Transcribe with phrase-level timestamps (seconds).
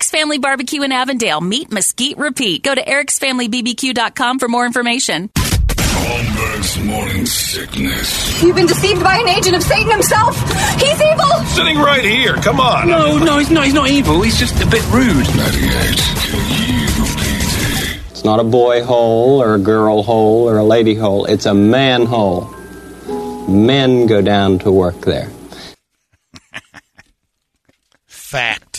[0.00, 1.42] Eric's Family Barbecue in Avondale.
[1.42, 2.62] Meat Mesquite Repeat.
[2.62, 5.28] Go to ericsfamilybbq.com for more information.
[5.36, 8.42] Holmberg's morning sickness.
[8.42, 10.38] You've been deceived by an agent of Satan himself.
[10.80, 11.44] He's evil.
[11.48, 12.36] Sitting right here.
[12.36, 12.88] Come on.
[12.88, 13.66] No, no, he's not.
[13.66, 14.22] He's not evil.
[14.22, 15.26] He's just a bit rude.
[15.36, 15.68] 98
[18.10, 21.26] It's not a boy hole or a girl hole or a lady hole.
[21.26, 22.46] It's a man hole.
[23.48, 25.30] Men go down to work there.
[28.06, 28.69] Fact.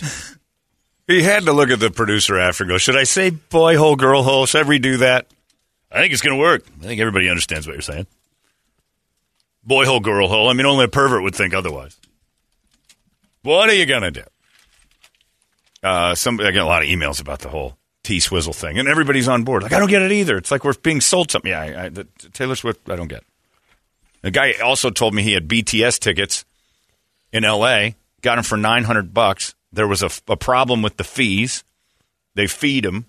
[1.12, 3.96] He had to look at the producer after and go, should I say boy hole,
[3.96, 4.46] girl hole?
[4.46, 5.28] Should I redo that?
[5.92, 6.64] I think it's going to work.
[6.82, 8.08] I think everybody understands what you're saying.
[9.64, 10.50] Boy hole, girl hole.
[10.50, 11.98] I mean, only a pervert would think otherwise.
[13.44, 14.24] What are you going to do?
[15.84, 18.88] Uh, some, I get a lot of emails about the whole T Swizzle thing, and
[18.88, 19.64] everybody's on board.
[19.64, 20.38] Like, I don't get it either.
[20.38, 21.52] It's like we're being sold something.
[21.52, 23.24] Yeah, I, I, the, Taylor Swift, I don't get.
[24.22, 26.46] The guy also told me he had BTS tickets
[27.34, 29.56] in L.A., got them for 900 bucks.
[29.72, 31.64] There was a, a problem with the fees.
[32.36, 33.06] They feed him.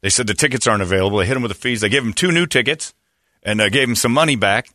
[0.00, 1.18] They said the tickets aren't available.
[1.18, 1.80] They hit him with the fees.
[1.80, 2.92] They gave him two new tickets
[3.42, 4.68] and uh, gave him some money back.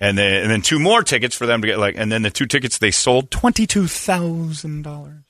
[0.00, 2.30] And then, and then two more tickets for them to get like, and then the
[2.30, 5.22] two tickets they sold twenty two thousand dollars.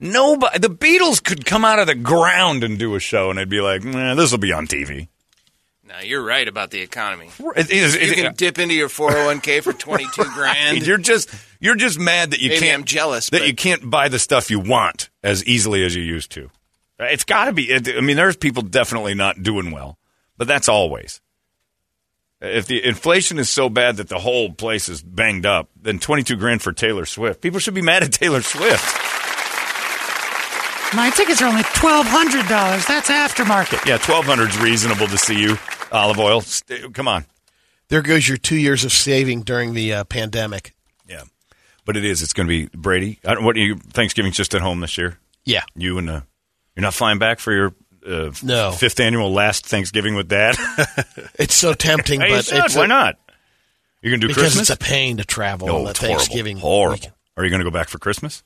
[0.00, 3.48] Nobody, the Beatles could come out of the ground and do a show, and they'd
[3.48, 5.08] be like, nah, "This will be on TV."
[5.84, 7.28] Now you're right about the economy.
[7.56, 10.86] It You it- can dip into your 401k for 22 grand.
[10.86, 11.28] You're just
[11.60, 12.78] you're just mad that you Maybe can't.
[12.80, 16.02] I'm jealous, that but- you can't buy the stuff you want as easily as you
[16.02, 16.50] used to.
[16.98, 17.64] It's got to be.
[17.70, 19.98] it- I mean, there's people definitely not doing well,
[20.36, 21.20] but that's always.
[22.40, 26.34] If the inflation is so bad that the whole place is banged up, then 22
[26.36, 27.40] grand for Taylor Swift.
[27.40, 28.84] People should be mad at Taylor Swift.
[30.94, 32.84] My tickets are only twelve hundred dollars.
[32.86, 33.86] That's aftermarket.
[33.86, 35.56] Yeah, 1200 is reasonable to see you.
[35.90, 36.40] Olive oil.
[36.42, 37.24] St- Come on.
[37.88, 40.74] There goes your two years of saving during the uh, pandemic.
[41.08, 41.22] Yeah.
[41.84, 42.22] But it is.
[42.22, 43.18] It's going to be Brady.
[43.24, 45.18] I don't, what are you Thanksgiving's just at home this year?
[45.44, 45.62] Yeah.
[45.74, 46.20] You and uh,
[46.76, 47.74] you're not flying back for your
[48.06, 48.72] uh, No.
[48.72, 50.56] fifth annual last Thanksgiving with Dad.
[51.38, 52.64] It's so tempting, Hey, you but should.
[52.64, 53.16] it's why not?
[54.02, 54.70] You're going to do because Christmas.
[54.70, 56.18] it's a pain to travel no, on that it's horrible.
[56.18, 56.56] Thanksgiving.
[56.58, 57.00] Horrible.
[57.06, 57.10] week.
[57.36, 58.42] Are you going to go back for Christmas?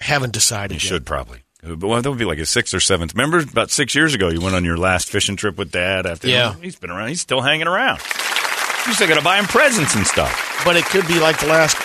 [0.00, 0.88] Haven't decided You yet.
[0.88, 1.40] should probably.
[1.62, 3.14] But well, that would be like a sixth or seventh.
[3.14, 6.04] Remember about six years ago, you went on your last fishing trip with Dad.
[6.06, 6.54] After Yeah.
[6.60, 7.08] he's been around.
[7.08, 8.00] He's still hanging around.
[8.86, 10.60] You still got to buy him presents and stuff.
[10.64, 11.78] But it could be like the last,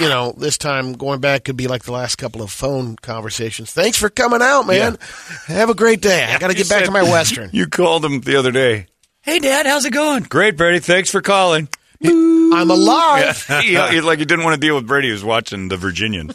[0.00, 3.70] you know, this time going back could be like the last couple of phone conversations.
[3.72, 4.98] Thanks for coming out, man.
[5.46, 6.24] Have a great day.
[6.24, 7.50] I got to get back said- to my Western.
[7.52, 8.86] You called him the other day.
[9.22, 10.24] Hey, Dad, how's it going?
[10.24, 10.80] Great, Brady.
[10.80, 11.68] Thanks for calling.
[12.04, 13.44] I'm alive.
[13.62, 15.08] he, he- like he didn't want to deal with Brady.
[15.08, 16.32] He was watching the Virginian.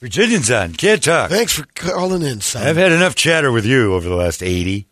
[0.00, 0.72] Virginian's on.
[0.74, 1.30] Can't talk.
[1.30, 2.66] Thanks for calling in, son.
[2.66, 4.86] I've had enough chatter with you over the last 80.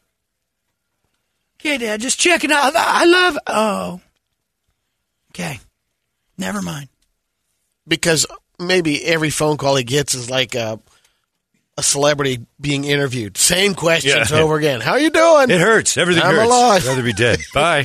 [1.61, 2.73] Okay, Dad, just checking out.
[2.77, 3.39] I love.
[3.47, 4.01] Oh,
[5.33, 5.59] okay.
[6.37, 6.89] Never mind.
[7.87, 8.27] because
[8.61, 10.79] maybe every phone call he gets is like a,
[11.79, 13.37] a celebrity being interviewed.
[13.39, 14.39] Same questions Yeah.
[14.41, 14.81] over again.
[14.83, 15.51] How are you doing?
[15.51, 15.97] It hurts.
[15.97, 16.47] Everything I'm hurts.
[16.47, 16.83] alive.
[16.83, 17.41] I'd rather be dead.
[17.55, 17.85] Bye.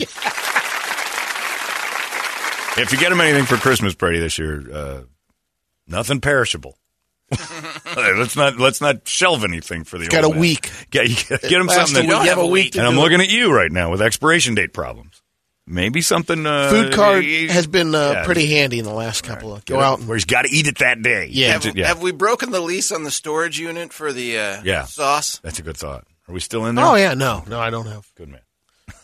[2.76, 5.02] If you get him anything for Christmas, Brady, this year, uh,
[5.88, 6.76] nothing perishable.
[7.94, 10.08] Hey, let's not let's not shelve anything for the.
[10.08, 10.42] Got old a man.
[10.42, 10.72] week.
[10.92, 12.06] Get, get him something.
[12.10, 12.14] a.
[12.24, 13.26] You have a week and I'm do looking it.
[13.26, 15.22] at you right now with expiration date problems.
[15.68, 16.46] Maybe something.
[16.46, 18.26] Uh, Food card he- has been uh, yeah.
[18.26, 19.64] pretty handy in the last couple of.
[19.66, 21.28] Go Get out it and where he's got to eat it that day.
[21.32, 21.54] Yeah.
[21.54, 21.88] have, yeah.
[21.88, 24.84] have we broken the lease on the storage unit for the uh, Yeah.
[24.86, 25.40] sauce?
[25.40, 26.06] That's a good thought.
[26.28, 26.86] Are we still in there?
[26.86, 28.06] Oh yeah, no, no, I don't have.
[28.16, 28.42] Good man.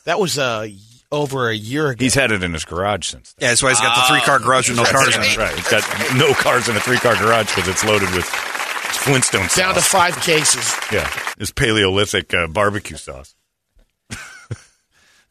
[0.06, 0.68] That was uh,
[1.12, 2.04] over a year ago.
[2.04, 3.34] He's had it in his garage since.
[3.34, 3.46] Then.
[3.46, 5.38] Yeah, that's why he's got the three car garage with no cars in it.
[5.38, 5.56] Right.
[5.56, 5.84] He's got
[6.16, 9.56] no cars in a three car garage because it's loaded with Flintstone sauce.
[9.56, 10.76] Down to five cases.
[10.92, 13.36] yeah, it's Paleolithic uh, barbecue sauce.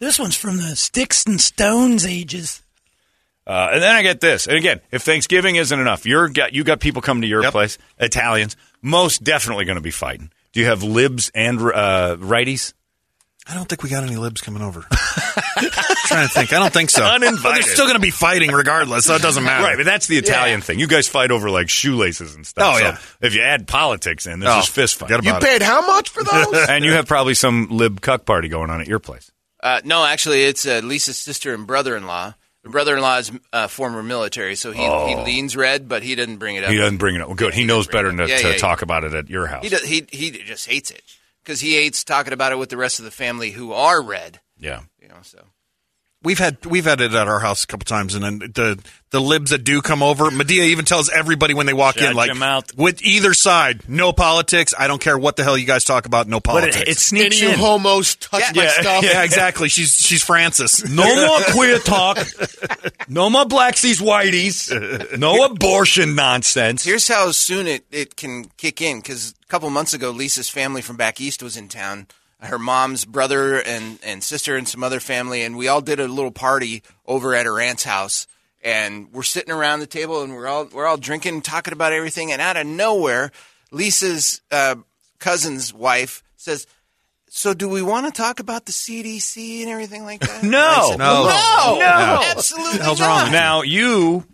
[0.01, 2.63] This one's from the sticks and stones ages.
[3.45, 4.47] Uh, and then I get this.
[4.47, 7.79] And again, if Thanksgiving isn't enough, you're got you got people coming to your place,
[7.99, 10.31] Italians, most definitely going to be fighting.
[10.53, 12.75] Do you have libs and uh, righties?
[13.51, 14.81] I don't think we got any libs coming over.
[16.07, 16.53] trying to think.
[16.53, 17.05] I don't think so.
[17.05, 17.43] Uninvited.
[17.43, 19.65] But they're still going to be fighting regardless, so it doesn't matter.
[19.65, 20.79] Right, but that's the Italian thing.
[20.79, 22.75] You guys fight over like shoelaces and stuff.
[22.75, 22.99] Oh, So yeah.
[23.23, 25.11] if you add politics in, there's Oh, just fist fight.
[25.11, 25.47] You about it.
[25.47, 26.55] paid how much for those?
[26.69, 29.31] and you have probably some lib cuck party going on at your place.
[29.63, 32.35] Uh, no, actually, it's uh, Lisa's sister and brother-in-law.
[32.65, 36.57] The brother-in-law is uh, former military, so he, he leans red, but he doesn't bring
[36.57, 36.69] it up.
[36.69, 36.73] Oh.
[36.73, 37.35] He doesn't bring it up.
[37.37, 37.55] Good.
[37.55, 39.63] He knows better than to, Yeah, to yeah, talk about it at your house.
[39.63, 41.03] He, does, he he just hates it
[41.43, 44.41] because he hates talking about it with the rest of the family who are red.
[44.59, 44.83] yeah.
[45.01, 45.45] You know, so
[46.21, 49.21] We've had we've had it at our house a couple times, and then the the
[49.21, 52.35] libs that do come over, Medea even tells everybody when they walk Shut in, like
[52.35, 54.75] your with either side, no politics.
[54.77, 56.77] I don't care what the hell you guys talk about, no But politics.
[56.77, 59.05] it, it Any sneaks you homos touch my yeah, stuff?
[59.05, 59.69] yeah, exactly.
[59.69, 60.83] She's she's Francis.
[60.93, 62.19] No more queer talk.
[63.09, 65.17] No more blacksies, whiteys.
[65.19, 66.83] No abortion nonsense.
[66.85, 70.83] here's how soon it, it can kick in because a couple months ago, Lisa's family
[70.83, 72.09] from back east was in town.
[72.41, 76.07] Her mom's brother and, and sister and some other family, and we all did a
[76.07, 78.27] little party over at her aunt's house.
[78.63, 82.31] And we're sitting around the table, and we're all we're all drinking, talking about everything.
[82.33, 83.31] And out of nowhere,
[83.71, 84.77] Lisa's uh,
[85.21, 86.67] cousin's wife says,
[87.29, 90.89] "So, do we want to talk about the CDC and everything like that?" No.
[90.91, 91.25] Said, No.
[91.25, 92.21] no, No.
[92.31, 93.23] absolutely hell's not.
[93.25, 94.25] wrong Now you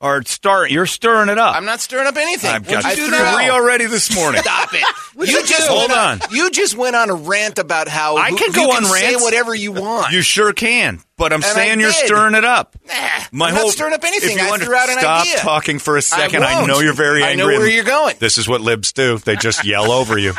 [0.00, 0.70] are start.
[0.70, 1.54] You're stirring it up.
[1.54, 2.50] I'm not stirring up anything.
[2.50, 4.40] I've got three already this morning.
[4.42, 4.84] Stop it!
[5.28, 6.20] you just Hold on.
[6.30, 9.08] You just went on a rant about how I who- can you go on say
[9.10, 9.22] rants.
[9.22, 10.12] whatever you want.
[10.12, 12.06] You sure can, but I'm And I saying you're did.
[12.06, 12.76] stirring it up.
[12.86, 12.94] Nah,
[13.32, 14.38] My I'm whole not stirring up anything.
[14.38, 15.36] If you I threw out an stop idea.
[15.38, 16.68] talking for a second, I, won't.
[16.68, 17.28] know you're very angry.
[17.28, 17.54] I angry.
[17.56, 18.16] know where you're going.
[18.18, 19.18] This is what libs do.
[19.18, 20.32] They just yell over you.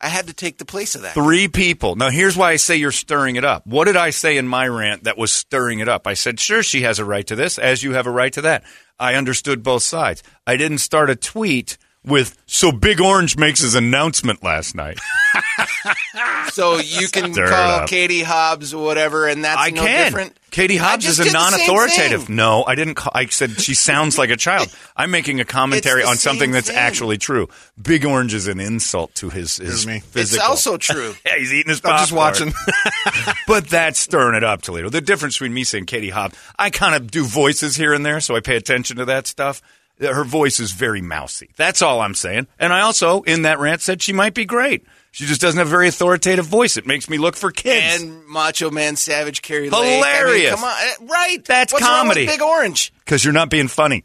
[0.00, 1.12] I had to take the place of that.
[1.14, 1.94] Three people.
[1.96, 3.66] Now, here's why I say you're stirring it up.
[3.66, 6.06] What did I say in my rant that was stirring it up?
[6.06, 8.42] I said, sure, she has a right to this, as you have a right to
[8.42, 8.64] that.
[8.98, 10.22] I understood both sides.
[10.46, 14.98] I didn't start a tweet with, so Big Orange makes his announcement last night.
[16.52, 17.86] So you can Stir call.
[17.86, 20.06] Katie Hobbs or whatever, and that's I no can.
[20.06, 20.39] different.
[20.50, 22.28] Katie Hobbs is a did the same non-authoritative.
[22.28, 22.94] No, I didn't.
[22.94, 24.74] Call, I said she sounds like a child.
[24.96, 26.76] I'm making a commentary on something that's thing.
[26.76, 27.48] actually true.
[27.80, 29.96] Big Orange is an insult to his his Here's me.
[29.96, 30.46] It's physical.
[30.46, 31.14] also true.
[31.26, 32.52] yeah, he's eating his I'm just watching.
[33.46, 34.88] but that's stirring it up, Toledo.
[34.88, 38.20] The difference between me saying Katie Hobbs, I kind of do voices here and there,
[38.20, 39.62] so I pay attention to that stuff.
[40.00, 41.50] Her voice is very mousy.
[41.56, 42.46] That's all I'm saying.
[42.58, 44.86] And I also, in that rant, said she might be great.
[45.12, 46.76] She just doesn't have a very authoritative voice.
[46.76, 48.00] It makes me look for kids.
[48.02, 49.72] And Macho Man Savage Kari Lake.
[49.74, 50.54] I mean, Hilarious.
[50.54, 51.44] come on, eh, right?
[51.44, 52.26] That's What's wrong with comedy.
[52.26, 52.92] Big Orange.
[53.00, 54.04] Because you're not being funny.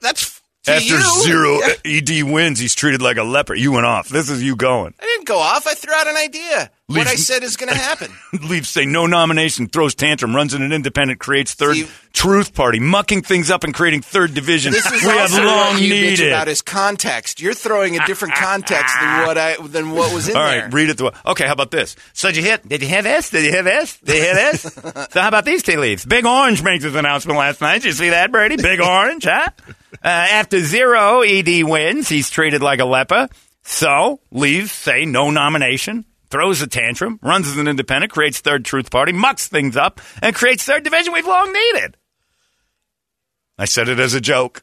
[0.00, 1.22] That's to After you.
[1.22, 3.54] zero ED wins, he's treated like a leper.
[3.54, 4.08] You went off.
[4.08, 4.94] This is you going.
[5.00, 5.66] I didn't go off.
[5.66, 6.70] I threw out an idea.
[6.86, 8.10] What I said is going to happen.
[8.48, 12.80] Leaves say no nomination, throws tantrum, runs in an independent, creates third Steve- truth party,
[12.80, 14.72] mucking things up and creating third division.
[14.72, 16.28] This is we have long what you bitch needed.
[16.28, 17.42] about his context.
[17.42, 20.62] You're throwing a different context than what I than what was in All there.
[20.62, 20.96] right, read it.
[20.96, 21.94] The, okay, how about this?
[22.14, 22.58] So did you hear?
[22.66, 23.28] Did you hear this?
[23.28, 23.98] Did you hear this?
[23.98, 24.62] Did you hear this?
[25.10, 26.06] so how about these tea leaves?
[26.06, 27.82] Big Orange makes his announcement last night.
[27.82, 28.56] Did you see that, Brady?
[28.56, 29.50] Big Orange, huh?
[30.02, 33.28] Uh, after zero ED wins, he's treated like a leper.
[33.70, 36.06] So leaves say no nomination.
[36.30, 40.34] Throws a tantrum, runs as an independent, creates third truth party, mucks things up, and
[40.34, 41.96] creates third division we've long needed.
[43.58, 44.62] I said it as a joke.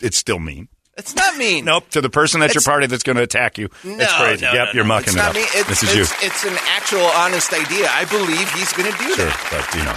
[0.00, 0.66] It's still mean.
[0.96, 1.64] It's not mean.
[1.64, 3.68] Nope, to the person at your party that's going to attack you.
[3.84, 4.46] No, it's crazy.
[4.46, 4.88] no, yep, no, you're no.
[4.88, 5.34] mucking it's it not up.
[5.36, 5.42] Me.
[5.42, 6.02] It's, this is you.
[6.02, 7.88] it's, It's an actual honest idea.
[7.88, 9.48] I believe he's going to do Sure, that.
[9.70, 9.96] but you know,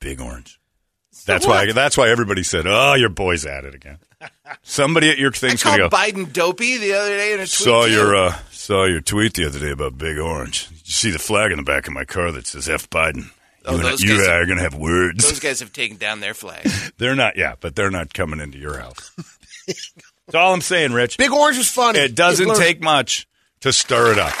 [0.00, 0.58] big orange.
[1.26, 1.70] That's why.
[1.72, 3.98] That's why everybody said, "Oh, your boy's at it again."
[4.62, 6.24] Somebody at your I thing's called going to go.
[6.26, 7.48] Biden dopey the other day in a tweet.
[7.48, 7.92] Saw too.
[7.92, 10.68] your uh, saw your tweet the other day about Big Orange.
[10.68, 13.30] Did you see the flag in the back of my car that says "F Biden"?
[13.66, 15.24] Oh, you and, you guys- are going to have words.
[15.28, 16.68] Those guys have taken down their flag.
[16.98, 17.36] they're not.
[17.36, 19.10] Yeah, but they're not coming into your house.
[19.66, 21.18] That's all I'm saying, Rich.
[21.18, 21.98] Big Orange was funny.
[21.98, 23.26] It doesn't take much
[23.60, 24.32] to stir it up.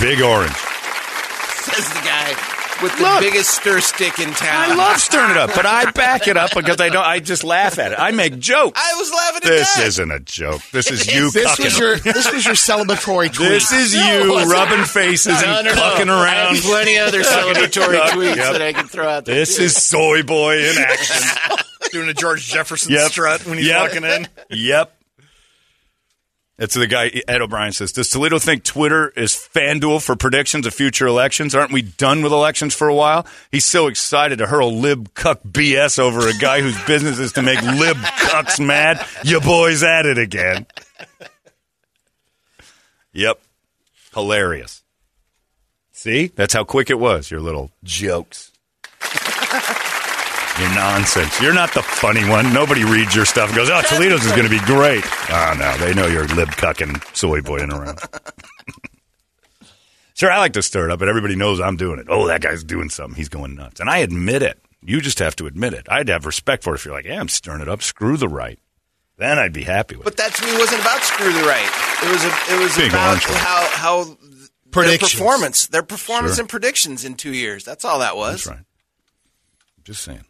[0.00, 0.54] Big Orange.
[0.54, 4.70] Says the guy with the biggest stir stick in town.
[4.70, 7.04] I love stirring it up, but I back it up because I don't.
[7.04, 7.98] I just laugh at it.
[7.98, 8.80] I make jokes.
[8.82, 9.86] I was laughing at This that.
[9.86, 10.62] isn't a joke.
[10.72, 11.30] This is you.
[11.30, 11.64] This cucking.
[11.64, 13.48] was your this was your celebratory tweet.
[13.48, 14.52] This is No, you wasn't.
[14.52, 15.80] rubbing faces No, and no, no.
[15.80, 16.54] clucking I around.
[16.56, 18.52] have plenty other celebratory tweets Yep.
[18.52, 19.34] that I can throw out there.
[19.34, 19.64] This too.
[19.64, 21.26] is soy boy in action.
[21.92, 23.10] Doing a George Jefferson Yep.
[23.10, 23.80] strut when he's Yep.
[23.80, 24.28] walking in.
[24.50, 24.94] Yep.
[26.58, 27.92] It's the guy Ed O'Brien says.
[27.92, 31.54] Does Toledo think Twitter is FanDuel for predictions of future elections?
[31.54, 33.26] Aren't we done with elections for a while?
[33.52, 37.42] He's so excited to hurl lib cuck BS over a guy whose business is to
[37.42, 39.06] make lib cucks mad.
[39.22, 40.66] You boys at it again.
[43.12, 43.40] Yep,
[44.14, 44.82] hilarious.
[45.92, 47.30] See, that's how quick it was.
[47.30, 48.52] Your little jokes.
[50.58, 51.40] Your nonsense.
[51.40, 52.52] You're not the funny one.
[52.52, 55.76] Nobody reads your stuff and goes, "Oh, Toledo's is going to be great." Oh no,
[55.78, 57.98] they know you're lib cucking soy boying around.
[60.14, 62.06] sure, I like to stir it up, but everybody knows I'm doing it.
[62.08, 63.16] Oh, that guy's doing something.
[63.16, 64.60] He's going nuts, and I admit it.
[64.82, 65.86] You just have to admit it.
[65.90, 67.82] I'd have respect for it if you're like, "Yeah, I'm stirring it up.
[67.82, 68.58] Screw the right."
[69.16, 70.16] Then I'd be happy with it.
[70.16, 71.68] But that to me wasn't about screw the right.
[72.04, 74.16] It was a, it was Big about how how
[74.70, 76.42] their performance, their performance Sure.
[76.42, 77.64] and predictions in two years.
[77.64, 78.44] That's all that was.
[78.44, 78.64] That's right.
[79.82, 80.24] Just saying.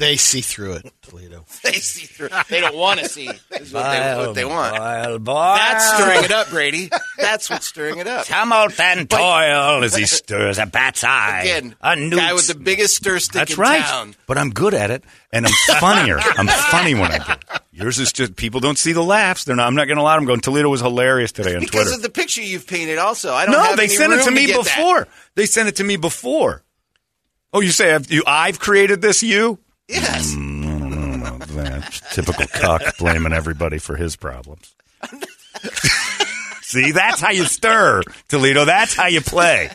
[0.00, 1.44] They see through it, Toledo.
[1.62, 2.30] They see through.
[2.48, 3.26] They don't want to see.
[3.28, 4.74] Is what they, what they want.
[4.74, 5.54] Vile boy.
[5.58, 6.90] That's stirring it up, Brady.
[7.18, 8.24] That's what's stirring it up.
[8.24, 11.40] Tumult and toil as he stirs a bat's eye.
[11.42, 13.82] Again, a guy with the biggest stir stick That's in right.
[13.84, 14.14] town.
[14.26, 15.04] But I'm good at it,
[15.34, 16.18] and I'm funnier.
[16.18, 17.32] I'm funny when I do.
[17.32, 17.60] it.
[17.70, 19.44] Yours is just people don't see the laughs.
[19.44, 19.66] They're not.
[19.66, 20.16] I'm not going to lie.
[20.16, 20.40] I'm going.
[20.40, 21.84] Toledo was hilarious today on Because Twitter.
[21.90, 23.34] Because of the picture you've painted, also.
[23.34, 24.76] I don't No, have they any sent it to me get that.
[24.76, 25.08] before.
[25.34, 26.64] They sent it to me before.
[27.52, 28.22] Oh, you say I've, you?
[28.26, 29.22] I've created this.
[29.22, 29.58] You?
[29.90, 30.34] Yes.
[30.34, 31.38] Mm, no, no, no, no.
[31.46, 34.74] That's typical cuck blaming everybody for his problems.
[36.62, 38.64] See, that's how you stir, Toledo.
[38.64, 39.70] That's how you play.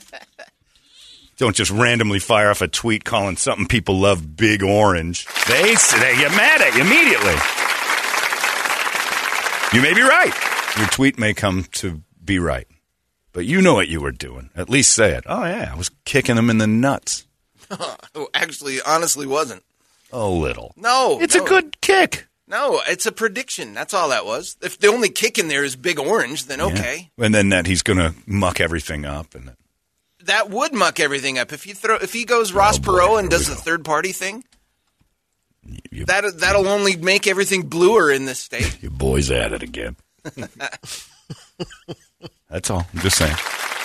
[1.38, 5.28] Don't just randomly fire off a tweet calling something people love big orange.
[5.48, 7.36] They they get mad at you immediately.
[9.74, 10.34] You may be right.
[10.78, 12.68] Your tweet may come to be right.
[13.34, 14.50] But you know what you were doing.
[14.56, 15.26] At least say it.
[15.28, 17.26] Oh yeah, I was kicking them in the nuts.
[18.18, 19.62] Oh, Actually, honestly, wasn't.
[20.16, 20.74] A little.
[20.78, 21.44] No, It's no.
[21.44, 22.28] a good kick.
[22.48, 23.74] No, it's a prediction.
[23.74, 24.56] That's all that was.
[24.62, 27.10] If the only kick in there is Big Orange, then okay.
[27.18, 27.26] Yeah.
[27.26, 29.52] And then that he's going to muck everything up and
[30.24, 31.52] That would muck everything up.
[31.52, 33.84] If you throw, if he goes oh, Ross Oh, boy, Perot and does the third
[33.84, 34.46] party thing,
[35.92, 38.78] you, that that'll only make everything bluer in this state.
[38.84, 39.98] you boys at it again.
[42.50, 42.88] That's all.
[42.94, 43.36] I'm just saying.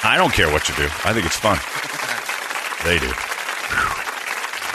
[0.04, 0.84] I don't care what you do.
[1.04, 1.58] I think it's fun.
[2.84, 3.12] They do.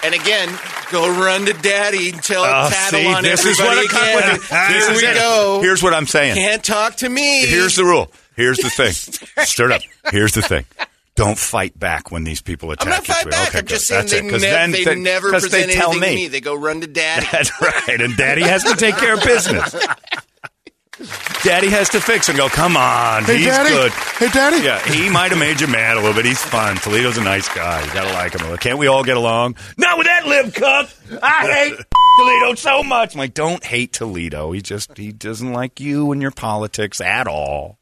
[0.06, 0.50] And again,
[0.92, 4.16] go run to daddy and tell Oh, tattle see, on this is what again.
[4.16, 4.48] would do.
[4.74, 5.16] This Here we it.
[5.16, 5.60] go.
[5.62, 6.36] Here's what I'm saying.
[6.36, 7.46] Can't talk to me.
[7.48, 8.12] Here's the rule.
[8.36, 8.92] Here's the thing.
[9.46, 9.82] Stir it up.
[10.12, 10.66] Here's the thing.
[11.16, 13.14] Don't fight back when these people attack I'm not you.
[13.14, 13.48] fighting back.
[13.50, 14.30] Okay, I'm just saying they, it.
[14.30, 16.16] 'Cause nev- then they never present they tell anything me.
[16.18, 16.28] to me.
[16.28, 17.26] They go run to daddy.
[17.32, 18.02] That's right.
[18.02, 19.74] And Daddy has to take care of business.
[21.44, 23.24] Daddy has to fix and go, come on.
[23.26, 23.70] Hey, he's Daddy.
[23.70, 23.92] good.
[23.92, 24.64] Hey, Daddy.
[24.64, 26.26] Yeah, he might have made you mad a little bit.
[26.26, 26.78] He's fun.
[26.78, 27.86] Toledo's a nice guy.
[27.86, 28.42] You gotta like him.
[28.42, 28.58] A little.
[28.58, 29.56] Can't we all get along?
[29.78, 30.90] Not with that lib cup.
[31.22, 31.86] I hate
[32.20, 33.14] Toledo so much.
[33.14, 34.52] I'm like, don't hate Toledo.
[34.54, 37.78] He just he doesn't like you and your politics at all.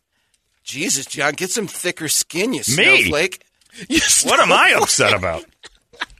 [0.63, 2.63] Jesus, John, get some thicker skin, you Me?
[3.03, 3.43] snowflake.
[4.25, 5.43] What am I upset about?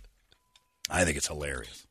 [0.91, 1.82] I think it's hilarious.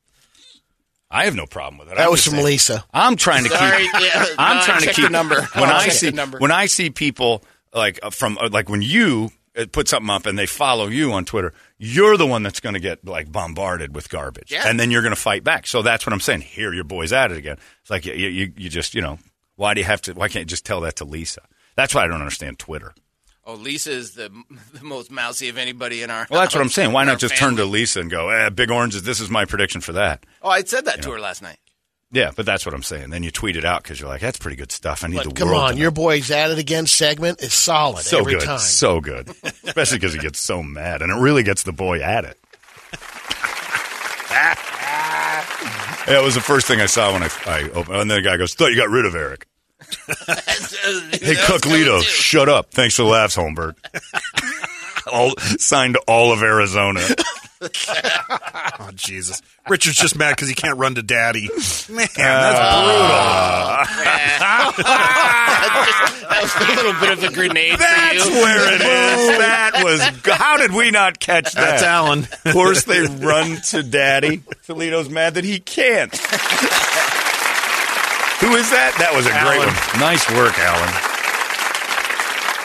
[1.13, 1.95] I have no problem with it.
[1.95, 2.83] That I'm was from saying- Lisa.
[2.93, 3.93] I'm trying to Sorry, keep.
[4.01, 5.41] yeah, I'm no, I trying to keep the number.
[5.55, 6.39] When I I see number.
[6.39, 7.43] when I see people
[7.73, 11.13] like uh, from uh, like when you uh, put something up and they follow you
[11.13, 14.63] on Twitter, you're the one that's going to get like bombarded with garbage, Yeah.
[14.67, 15.67] and then you're going to fight back.
[15.67, 16.41] So that's what I'm saying.
[16.41, 17.57] Here, your boys at it again.
[17.81, 19.19] It's like you, you, you just you know
[19.55, 20.13] why do you have to?
[20.13, 21.41] Why can't you just tell that to Lisa?
[21.75, 22.93] That's why I don't understand Twitter.
[23.45, 24.29] Oh, Lisa is the
[24.73, 26.27] the most mousy of anybody in our.
[26.29, 26.91] Well, that's what I'm saying.
[26.93, 27.65] Why not our just turn to.
[27.65, 29.03] Lisa and go, eh, "Big oranges.
[29.03, 31.57] This is my prediction for that." Oh, I said that to her last night.
[32.11, 33.09] Yeah, but that's what I'm saying.
[33.09, 35.25] Then you tweet it out because you're like, "That's pretty good stuff." I need But
[35.25, 38.35] the come world on, to your boy's at it again segment is solid so every
[38.35, 38.59] good, time.
[38.59, 39.29] so good,
[39.63, 42.39] especially because he gets so mad, and it really gets the boy at it.
[44.31, 47.97] yeah, it was the first thing I saw when I, I opened.
[47.99, 49.47] And then the guy goes, "Thought you got rid of Eric."
[51.23, 52.71] Hey, Cook Lito, shut up.
[52.71, 53.75] Thanks for the laughs, Holmberg.
[55.11, 57.01] all signed all of Arizona.
[57.65, 59.41] Oh, Jesus.
[59.69, 61.47] Richard's just mad because he can't run to daddy.
[61.89, 63.85] Man, that's Uh,
[66.27, 68.35] that was a little bit of a grenade That's for you.
[68.41, 69.37] where it is.
[69.37, 70.01] That was.
[70.37, 71.61] How did we not catch that?
[71.61, 72.27] That's Alan.
[72.45, 74.39] Of course, they run to Daddy.
[74.67, 76.11] Toledo's mad that he can't.
[78.43, 78.93] Who is that?
[78.99, 80.01] That was a great one.
[80.01, 81.13] Nice work, Alan.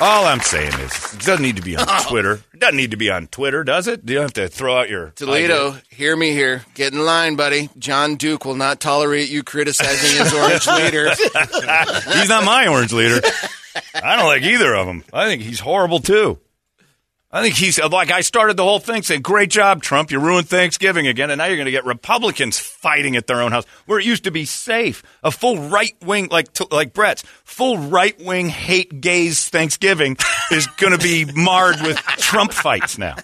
[0.00, 2.04] All I'm saying is, it doesn't need to be on oh.
[2.08, 2.40] Twitter.
[2.52, 4.04] It doesn't need to be on Twitter, does it?
[4.04, 6.64] Do you have to throw out your Toledo, hear me here.
[6.75, 7.70] Get in line, buddy.
[7.78, 11.11] John Duke will not tolerate you criticizing his orange leader.
[11.11, 13.20] He's not my orange leader.
[13.94, 15.04] I don't like either of them.
[15.12, 16.40] I think he's horrible too.
[17.30, 20.11] I think he's like I started the whole thing saying, "Great job, Trump!
[20.11, 23.52] You ruined Thanksgiving again." And now you're going to get Republicans fighting at their own
[23.52, 25.02] house, where it used to be safe.
[25.23, 30.16] A full right wing, like like Brett's, full right wing hate gays Thanksgiving
[30.50, 33.16] is going to be marred with Trump fights now.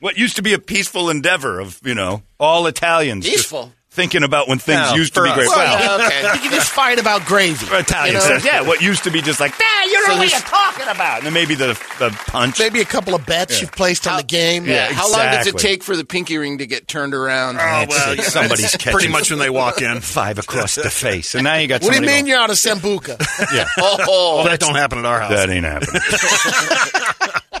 [0.00, 3.72] What used to be a peaceful endeavor of you know all Italians Peaceful?
[3.98, 5.36] Thinking about when things No, used to for be us.
[5.36, 5.48] great.
[5.48, 6.22] Well, okay.
[6.34, 7.66] You can just fight about gravy.
[7.66, 8.24] Italian you know?
[8.26, 10.40] says, yeah, what used to be just like, ah, you don't So know what you're
[10.40, 11.16] talking about.
[11.18, 12.60] And then maybe the, the punch.
[12.60, 14.66] Maybe a couple of bets you've placed on the game.
[14.66, 15.60] Yeah, How long does it exactly.
[15.70, 17.56] take for the pinky ring to get turned around?
[17.60, 20.00] Oh, well, It's- somebody's that's catching pretty much when they walk in.
[20.08, 21.34] five across the face.
[21.34, 23.18] And now you got What do you somebody mean going, you're out of Sambuca?
[23.52, 25.30] Yeah, Oh, that don't happen at our house.
[25.30, 26.00] that ain't happening.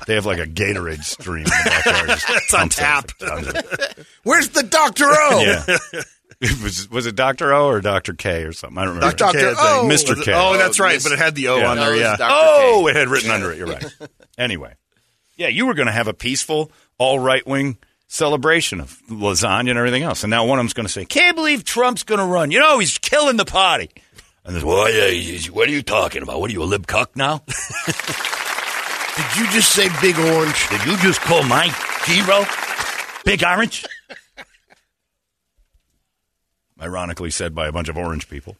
[0.06, 2.08] they have like a Gatorade stream in the backyard.
[2.10, 3.10] Just It's on tap.
[3.20, 3.26] it.
[3.26, 4.06] Tons of it.
[4.22, 5.06] Where's the Dr.
[5.08, 5.40] O?
[5.40, 6.00] Yeah.
[6.40, 7.52] It was was it Dr.
[7.52, 8.14] O or Dr.
[8.14, 8.78] K or something?
[8.78, 9.16] I don't remember.
[9.16, 9.38] Dr.
[9.38, 9.88] K, I O.
[9.88, 9.92] think.
[9.92, 10.16] Mr.
[10.20, 10.32] Oh, K.
[10.34, 11.70] Oh, that's right, but it had the O Yeah.
[11.70, 11.90] on there.
[11.90, 12.16] it was Yeah.
[12.20, 12.90] Oh, K.
[12.90, 13.58] it had written under it.
[13.58, 13.84] You're right.
[14.38, 14.72] Anyway,
[15.36, 17.76] yeah, you were going to have a peaceful, all right wing
[18.06, 21.34] celebration of lasagna and everything else, and now one of them's going to say, "Can't
[21.34, 23.90] believe Trump's going to run." You know, he's killing the party.
[24.44, 26.38] And there's, well, yeah, he's- what are you talking about?
[26.40, 27.42] What are you a lib cuck now?
[29.18, 30.68] Did you just say Big Orange?
[30.68, 31.64] Did you just call my
[32.06, 32.44] hero
[33.24, 33.84] Big Orange?
[36.80, 38.56] Ironically said by a bunch of orange people.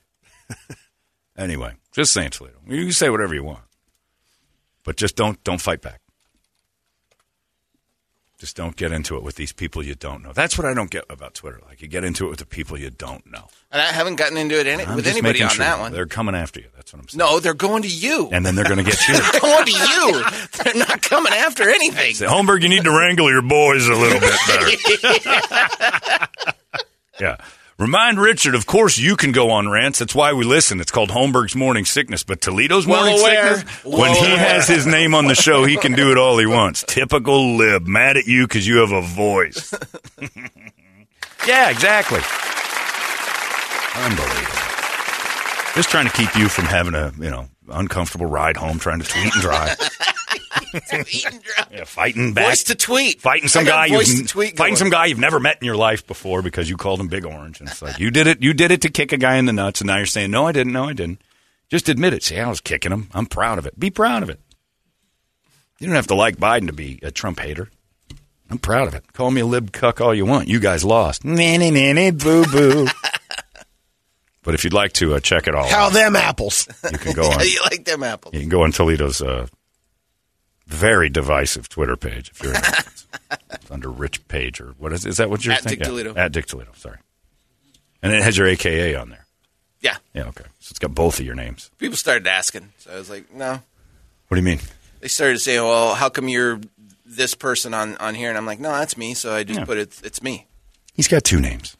[1.37, 2.57] anyway, just saying, Toledo.
[2.67, 3.65] You can say whatever you want,
[4.85, 6.01] but just don't don't fight back.
[8.39, 10.33] Just don't get into it with these people you don't know.
[10.33, 11.61] That's what I don't get about Twitter.
[11.67, 13.49] Like you get into it with the people you don't know.
[13.73, 15.91] and I haven't gotten into it any, with anybody on sure that one.
[15.93, 16.69] They're coming after you.
[16.77, 17.19] That's what I'm saying.
[17.19, 18.29] No, they're going to you.
[18.31, 19.15] And then they're going to get you.
[19.33, 20.23] They're going to you.
[20.63, 22.15] They're not coming after anything.
[22.15, 24.69] Say, Holmberg, you need to wrangle your boys a little bit better.
[27.21, 27.37] yeah.
[27.79, 30.01] Remind Richard, of course, you can go on rants.
[30.01, 30.81] That's why we listen.
[30.81, 32.25] It's called Holmberg's Morning Sickness.
[32.25, 33.57] But Toledo's Well Morning aware.
[33.59, 36.39] Sickness, Well when he has his name on the show, he can do it all
[36.39, 36.83] he wants.
[36.89, 37.87] Typical lib.
[37.87, 39.73] Mad at you because you have a voice.
[41.47, 42.21] yeah, exactly.
[43.95, 44.59] Unbelievable.
[45.77, 49.07] Just trying to keep you from having a, you know, uncomfortable ride home, trying to
[49.07, 49.77] tweet and drive.
[50.93, 51.67] Eating dry.
[51.73, 52.47] Yeah, fighting back.
[52.47, 53.21] Voice to tweet.
[53.21, 54.77] Fighting some guy voice you've to tweet fighting going.
[54.77, 57.61] some guy you've never met in your life before because you called him Big Orange,
[57.61, 58.43] and it's like you did it.
[58.43, 60.47] You did it to kick a guy in the nuts, and now you're saying no,
[60.47, 60.73] I didn't.
[60.73, 61.21] No, I didn't.
[61.71, 62.23] Just admit it.
[62.23, 63.09] Say I was kicking him.
[63.13, 63.79] I'm proud of it.
[63.79, 64.41] Be proud of it.
[65.81, 67.71] You don't have to like Biden to be a Trump hater.
[68.51, 69.13] I'm proud of it.
[69.13, 70.49] Call me a lib cuck all you want.
[70.49, 71.25] You guys lost.
[71.27, 72.89] Nanny nanny boo boo.
[74.43, 76.67] but if you'd like to uh, check it all How out, them apples?
[76.91, 77.41] you can go on.
[77.41, 78.33] you like them apples?
[78.35, 79.47] You can go on Toledo's uh,
[80.69, 82.55] very divisive Twitter page if you're
[83.71, 85.79] under Rich Page or what is is that what you're At thinking?
[85.81, 86.15] Dick Yeah, Toledo.
[86.15, 86.99] At Dick Toledo, sorry.
[88.03, 89.27] And it has your AKA on there.
[89.81, 89.97] Yeah.
[90.15, 90.45] Yeah, okay.
[90.61, 91.71] So it's got both of your names.
[91.79, 93.61] People started asking, so I was like, no.
[94.29, 94.61] What do you mean?
[95.01, 96.61] They started to say, well, how come you're
[97.07, 98.29] this person on, on here?
[98.29, 99.15] And I'm like, no, that's me.
[99.15, 99.65] So I just Yeah.
[99.65, 100.47] put it, it's me.
[100.95, 101.77] He's got two names.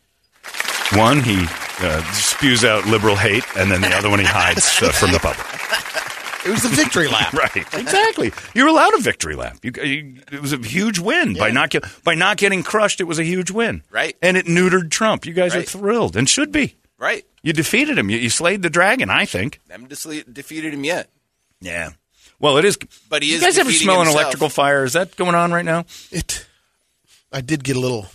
[0.95, 1.45] One, he
[1.81, 5.19] uh, spews out liberal hate, and then the other one he hides uh, from the
[5.19, 5.47] public.
[6.49, 7.33] It was the victory lap.
[7.35, 8.33] right, exactly.
[8.55, 9.59] You were allowed a victory lap.
[9.63, 13.01] You, you, it was a huge win by not get, by not getting crushed.
[13.01, 14.17] It was a huge win, Right.
[14.23, 15.27] And it neutered Trump.
[15.27, 16.77] You guys are thrilled and should be.
[16.99, 17.25] Right.
[17.43, 18.09] You defeated him.
[18.11, 19.11] You, you slayed the dragon.
[19.11, 19.61] I think.
[19.69, 21.11] I haven't dis- defeated him yet.
[21.61, 21.91] Yeah.
[22.41, 22.79] Well, it is.
[23.09, 23.41] But he is.
[23.41, 24.85] you guys ever defeating smell an electrical fire?
[24.85, 25.85] Is that going on right now?
[26.11, 26.47] It.
[27.33, 28.07] I did get a little.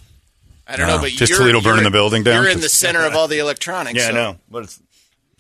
[0.66, 2.42] I don't No, know, ah, but just you're, Toledo burning the building down?
[2.42, 3.98] You're in the center of all the electronics.
[4.00, 4.38] Yeah, I know.
[4.50, 4.80] But it's.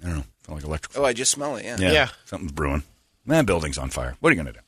[0.03, 0.23] I don't know.
[0.43, 1.01] It's like electrical.
[1.01, 1.65] Oh, I just smell it.
[1.65, 1.77] Yeah.
[1.79, 1.91] Yeah.
[1.91, 2.09] Yeah.
[2.25, 2.83] Something's brewing.
[3.25, 4.15] That building's on fire.
[4.19, 4.65] What are you going to do?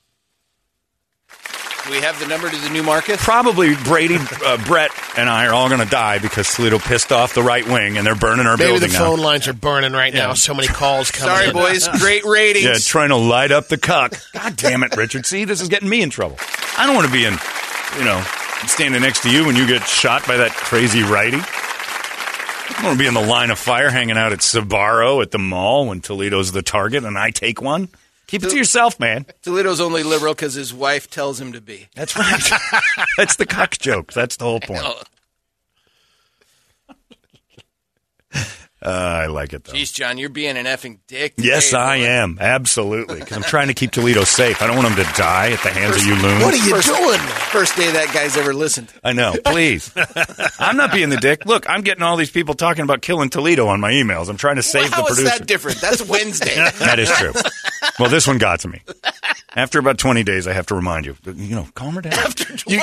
[1.86, 3.20] Do we have the number to the new market?
[3.20, 7.36] Probably Brady, uh, Brett, and I are all going to die because Toledo pissed off
[7.36, 9.06] the right wing and they're burning our Maybe building the now.
[9.06, 10.34] phone lines are burning right now.
[10.34, 11.36] So many calls coming.
[11.36, 11.54] Sorry, in.
[11.54, 11.88] boys.
[12.00, 12.66] Great ratings.
[12.66, 14.16] Yeah, trying to light up the cock.
[14.34, 15.28] God damn it, Richard.
[15.28, 16.38] See, this is getting me in trouble.
[16.78, 17.38] I don't want to be in,
[18.00, 18.24] you know,
[18.66, 21.38] standing next to you when you get shot by that crazy righty.
[22.70, 25.38] I want to be in the line of fire hanging out at Sbarro at the
[25.38, 27.90] mall when Toledo's the target and I take one.
[28.28, 29.26] Keep it to yourself, man.
[29.44, 31.88] Toledo's only liberal because his wife tells him to be.
[31.94, 32.42] That's right.
[33.18, 34.14] That's the cock joke.
[34.14, 34.82] That's the whole point.
[34.84, 35.02] Oh.
[38.82, 39.74] Uh, I like it, though.
[39.74, 41.34] Jeez, John, you're being an effing dick.
[41.38, 42.04] Yes, today, I boy.
[42.06, 42.38] am.
[42.40, 43.20] Absolutely.
[43.20, 44.62] Because I'm trying to keep Toledo safe.
[44.62, 46.44] I don't want him to die at the hands of you loons.
[46.44, 47.20] What are you First- doing?
[47.20, 48.92] First day that guy's ever listened.
[49.04, 49.34] I know.
[49.46, 49.92] Please.
[50.60, 51.46] I'm not being the dick.
[51.46, 54.30] Look, I'm getting all these people talking about killing Toledo on my emails.
[54.30, 55.38] I'm trying to save How the is producer.
[55.40, 55.82] that different?
[55.82, 56.54] That's Wednesday.
[56.56, 57.32] that is true.
[58.00, 58.82] Well, this one got to me.
[59.56, 62.14] After about 20 days, I have to remind you, you know, calm her down.
[62.14, 62.82] After You,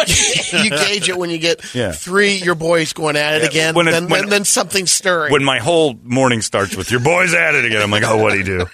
[0.65, 1.93] you gauge it when you get Yeah.
[1.93, 4.87] three your boys going at it Yeah, again, when it- then, when- then, then something
[4.87, 5.31] stirring.
[5.33, 8.39] when my whole morning starts with your boys at it again, I'm like, oh, what'd
[8.39, 8.67] he do?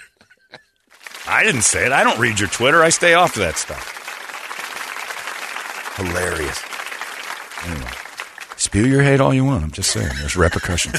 [1.27, 1.91] I didn't say it.
[1.91, 2.81] I don't read your Twitter.
[2.81, 3.97] I stay off of that stuff.
[5.97, 6.63] Hilarious.
[7.65, 7.91] Anyway,
[8.55, 9.63] spew your hate all you want.
[9.63, 10.97] I'm just saying, there's repercussions.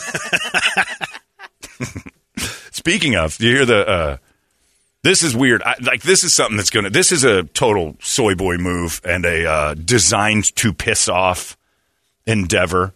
[2.71, 3.89] Speaking of, do you hear the?
[3.89, 4.17] Uh,
[5.03, 5.63] this is weird.
[5.63, 6.91] I, like this is something that's gonna.
[6.91, 11.57] This is a total soy boy move and a uh, designed to piss off
[12.27, 12.95] endeavor.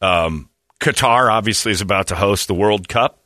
[0.00, 3.20] Um, Qatar obviously is about to host the World Cup.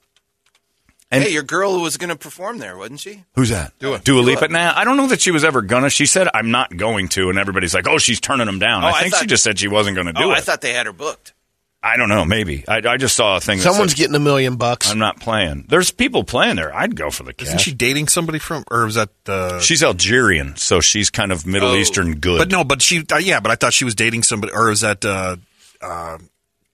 [1.11, 3.25] And- hey, your girl was going to perform there, wasn't she?
[3.35, 3.73] Who's that?
[3.79, 4.49] Dua, Dua Lipa.
[4.49, 5.89] Nah, I don't know that she was ever gonna.
[5.89, 8.89] She said, "I'm not going to," and everybody's like, "Oh, she's turning them down." Oh,
[8.89, 10.37] I I think she just said she wasn't going to do oh, it.
[10.37, 11.33] I thought they had her booked.
[11.81, 12.25] I don't know.
[12.25, 13.59] Maybe I, I just saw a thing.
[13.59, 14.91] That Someone's said, getting a million bucks.
[14.91, 15.67] I'm not playing.
[15.69, 16.75] There's people playing there.
[16.75, 17.49] I'd go for the cash.
[17.49, 19.61] Isn't she dating somebody from, or was that the?
[19.61, 21.77] She's Algerian, so she's kind of Middle Oh.
[21.77, 22.39] Eastern good.
[22.39, 24.81] But no, but she, uh, yeah, but I thought she was dating somebody, or was
[24.81, 25.37] that uh,
[25.81, 26.19] uh,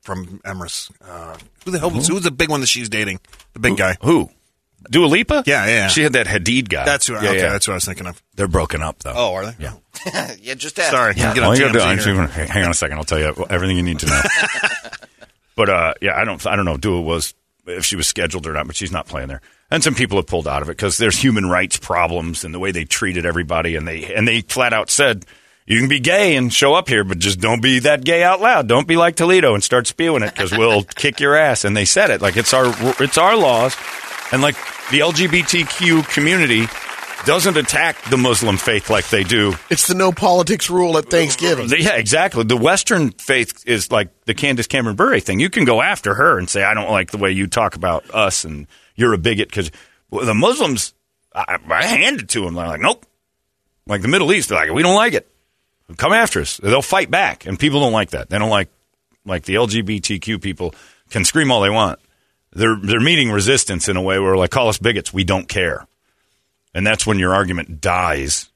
[0.01, 0.91] from Emirates?
[1.07, 1.37] Uh,
[1.67, 3.21] who the hell was, who's the big one that she's dating?
[3.53, 3.97] The big guy.
[4.03, 4.31] Who?
[4.91, 5.43] Dua Lipa?
[5.47, 5.89] Yeah, yeah.
[5.89, 6.85] She had that Hadid guy.
[6.85, 7.15] That's who.
[7.15, 7.51] Yeah, okay, yeah.
[7.53, 8.23] that's what I was thinking of.
[8.35, 9.13] They're broken up though.
[9.15, 9.55] Oh, are they?
[9.59, 9.75] Yeah.
[10.41, 10.91] yeah, just ask.
[10.91, 11.15] Sorry.
[11.17, 12.09] Yeah, Get all on you gotta do- TMZ I'm here.
[12.15, 12.99] even- hang hang on a second.
[12.99, 14.21] I'll tell you everything you need to know.
[15.57, 16.45] but uh, yeah, I don't.
[16.47, 16.75] I don't know.
[16.75, 17.35] if Dua was
[17.67, 19.41] if she was scheduled or not, but she's not playing there.
[19.71, 22.59] And some people have pulled out of it because there's human rights problems and the
[22.59, 25.25] way they treated everybody, and they and they flat out said.
[25.67, 28.39] You can be gay and show up here, but just don't be that gay out
[28.43, 28.69] loud.
[28.69, 31.65] Don't be like Toledo and start spewing it because we'll kick your ass.
[31.65, 32.67] And they said it like it's our
[33.03, 33.75] it's our laws,
[34.35, 34.57] and like
[34.91, 36.67] the LGBTQ community
[37.25, 41.71] doesn't attack the Muslim faith like they do It's the no politics rule at Thanksgiving.
[41.79, 42.45] yeah, exactly.
[42.45, 45.41] The Western faith is like the Candace Cameron Bure thing.
[45.41, 48.05] You can go after her and say, "I don't like the way you talk about
[48.15, 48.67] us, and
[48.97, 49.71] you're a bigot." Because
[50.11, 50.93] the Muslims,
[51.35, 52.55] I, I hand it to them.
[52.55, 53.07] They're like, "Nope."
[53.87, 55.27] Like the Middle East, they're like, "We don't like it.
[55.97, 58.29] Come after us." They'll fight back, and people don't like that.
[58.29, 58.69] They don't like
[59.25, 60.75] like the LGBTQ people
[61.09, 61.99] can scream all they want.
[62.55, 65.13] They're they're meeting resistance in a way where like call us bigots.
[65.13, 65.87] We don't care,
[66.73, 68.51] and that's when your argument dies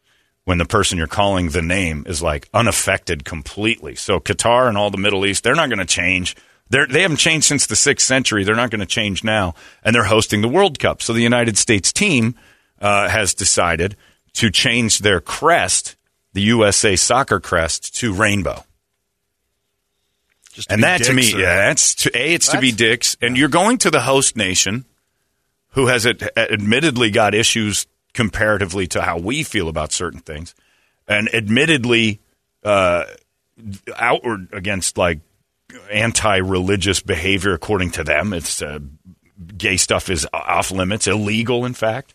[0.49, 3.95] when the person you're calling the name is like unaffected completely.
[3.95, 6.35] So Qatar and all the Middle East, they're not going to change.
[6.71, 8.45] They're, they haven't changed since the sixth century.
[8.45, 11.03] They're not going to change now, and they're hosting the World Cup.
[11.03, 12.35] So the United States team
[12.81, 13.95] uh, has decided
[14.37, 15.97] to change their crest,
[16.33, 18.65] the USA soccer crest, to rainbow.
[20.59, 22.35] Just to And be that to me, or- yeah, that's to a.
[22.35, 24.87] It's to be dicks, and you're going to the host nation,
[25.71, 30.57] who has ad- admittedly got issues comparatively to how we feel about certain things,
[31.07, 32.19] and admittedly
[32.65, 33.05] uh,
[33.95, 35.21] outward against like
[35.93, 38.33] anti-religious behavior according to them.
[38.33, 38.81] It's uh,
[39.57, 42.15] gay stuff is off limits, illegal, in fact,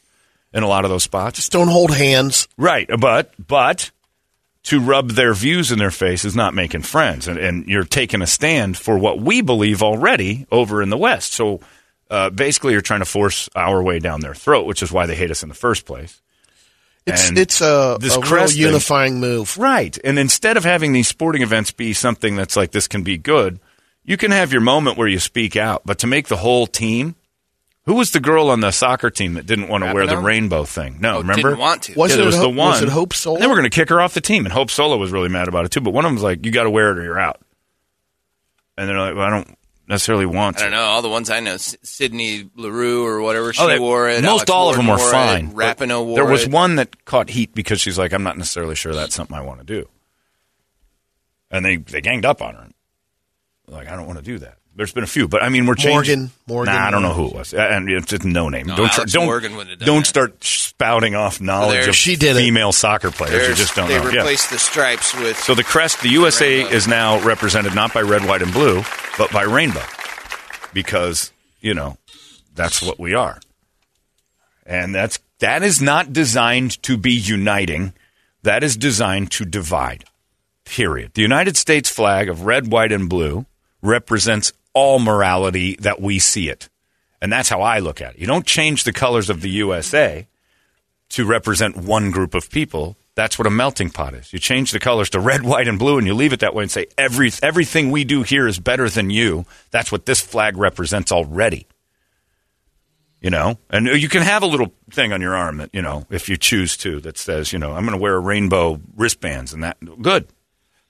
[0.54, 1.38] in a lot of those spots.
[1.38, 2.50] Just don't hold hands.
[2.58, 3.92] Right, but but
[4.64, 8.22] to rub their views in their face is not making friends, and, and you're taking
[8.22, 11.34] a stand for what we believe already over in the West.
[11.34, 11.60] So
[12.10, 15.16] uh, basically, you're trying to force our way down their throat, which is why they
[15.16, 16.22] hate us in the first place.
[17.06, 19.58] It's And it's a, this a real crest thing- unifying move.
[19.58, 19.98] Right.
[20.06, 23.60] And instead of having these sporting events be something that's like this can be good,
[24.06, 25.82] you can have your moment where you speak out.
[25.86, 27.16] But to make the whole team,
[27.86, 30.24] who was the girl on the soccer team that didn't want to wear the Rapinoe?
[30.24, 30.98] rainbow thing?
[31.02, 31.50] No, Oh, remember?
[31.50, 31.94] didn't want to.
[31.96, 32.72] Wasn't yeah, there it was Ho- the one.
[32.72, 33.36] was it Hope Solo?
[33.36, 35.30] And they were going to kick her off the team, and Hope Solo was really
[35.30, 35.82] mad about it too.
[35.82, 37.42] But one of them was like, "You got to wear it or you're out."
[38.78, 40.82] And they're like, well, "I don't necessarily want I to." don't know.
[40.84, 44.24] All the ones I know, S- Sydney Leroux or whatever, she Oh, they- wore it.
[44.24, 45.46] Most Alex all of them Morgan were wore it, fine.
[45.48, 46.52] but Rapinoe wore There was it.
[46.52, 49.60] one that caught heat because she's like, "I'm not necessarily sure that's something I want
[49.60, 49.90] to do,"
[51.52, 52.68] and they they ganged up on her.
[53.68, 54.58] Like, I don't want to do that.
[54.76, 56.20] There's been a few, but I mean, we're changing.
[56.20, 58.66] Morgan- Morgan, Nah, I don't know who it was, and it's just no name.
[58.66, 60.08] No, don't try- Alex don't Morgan wouldn't have done don't that.
[60.08, 62.40] start spouting off knowledge There- of She did it.
[62.40, 63.50] female soccer players.
[63.50, 64.10] You just don't they know.
[64.10, 64.18] Yeah.
[64.22, 65.38] replaced the stripes with.
[65.40, 66.76] So the crest, the USA Rainbow.
[66.76, 68.84] is now represented not by red, white, and blue,
[69.18, 69.84] but by rainbow,
[70.74, 71.32] because
[71.62, 71.98] you know
[72.56, 73.40] that's what we are,
[74.66, 77.94] and that's that is not designed to be uniting.
[78.44, 80.06] That is designed to divide.
[80.66, 81.12] Period.
[81.14, 83.46] The United States flag of red, white, and blue
[83.82, 86.70] represents all morality that we see it,
[87.22, 88.20] and that's how I look at it.
[88.20, 90.28] You don't change the colors of the USA
[91.14, 92.98] to represent one group of people.
[93.16, 94.34] That's what a melting pot is.
[94.34, 96.64] You change the colors to red, white, and blue, and you leave it that way
[96.64, 99.46] and say every everything we do here is better than you.
[99.72, 101.68] That's what this flag represents already.
[103.22, 106.06] You know, and you can have a little thing on your arm that you know,
[106.10, 109.54] if you choose to, that says, you know, I'm going to wear a rainbow wristbands,
[109.54, 110.28] and that good.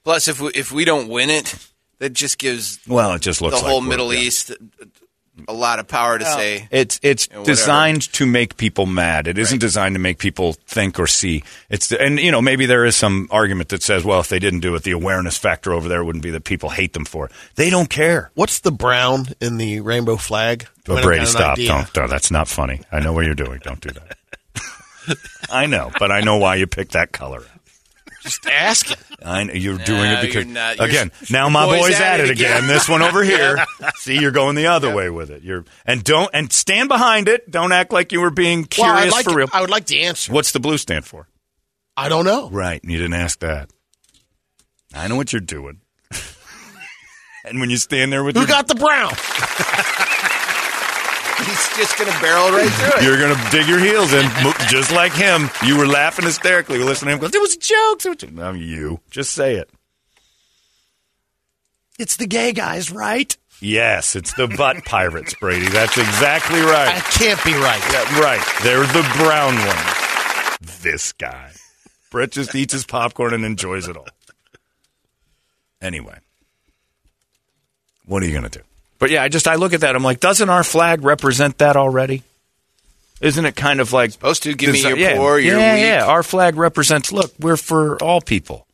[0.03, 1.55] plus, if we, if we don't win it,
[2.03, 4.19] that just gives Well, it just looks the whole we're- Middle yeah.
[4.19, 4.51] East
[5.47, 6.67] a lot of power to say.
[6.69, 9.27] It's it's you know, designed to make people mad.
[9.27, 11.43] It isn't designed to make people think or see.
[11.69, 14.59] It's and you know maybe there is some argument that says, well, if they didn't
[14.59, 17.31] do it, the awareness factor over there wouldn't be that people hate them for it.
[17.55, 18.31] They don't care.
[18.35, 20.67] What's the brown in the rainbow flag?
[20.85, 21.57] But I mean, I Brady, stop!
[21.57, 22.09] Don't, don't.
[22.09, 22.81] That's not funny.
[22.91, 23.59] I know what you're doing.
[23.63, 25.17] Don't do that.
[25.49, 27.43] I know, but I know why you picked that color.
[28.23, 28.97] Just asking.
[29.23, 30.77] I know you're doing it because you're not.
[30.77, 31.11] You're again.
[31.21, 32.67] s- Now my boy's at it again.
[32.67, 33.63] This one over here.
[33.97, 35.43] See, you're going the other way with it.
[35.43, 37.51] You're and don't and stand behind it.
[37.51, 39.47] Don't act like you were being Well, curious like for to- real.
[39.53, 40.31] I would like to answer.
[40.31, 41.27] What's the blue stand for?
[41.97, 42.49] I don't know.
[42.49, 42.81] Right.
[42.83, 43.69] You didn't ask that.
[44.95, 45.81] I know what you're doing.
[47.45, 49.11] and when you stand there with Who your, got the brown?
[51.47, 53.03] He's just going to barrel right through it.
[53.03, 54.29] you're going to dig your heels in,
[54.69, 55.49] just like him.
[55.65, 56.77] You were laughing hysterically.
[56.79, 58.31] You listening to him go, "It was a joke." It was a.
[58.33, 59.69] No, you just say it.
[61.99, 63.35] It's the gay guys, right?
[63.61, 65.67] Yes, it's the butt pirates, Brady.
[65.69, 66.93] That's exactly right.
[66.95, 67.81] That can't be right.
[67.91, 68.41] Yeah, right.
[68.63, 70.81] They're the brown ones.
[70.81, 71.51] This guy.
[72.11, 74.07] Brett just eats his popcorn and enjoys it all.
[75.81, 76.17] Anyway,
[78.05, 78.63] what are you going to do?
[79.03, 79.97] But yeah, I just I look at that.
[79.97, 82.23] I'm like, doesn't our flag represent that already?
[83.19, 85.83] Isn't it kind of like Supposed to give me your yeah, poor, your yeah, weak.
[85.83, 86.05] yeah.
[86.05, 87.11] Our flag represents.
[87.11, 88.65] Look, we're for all people.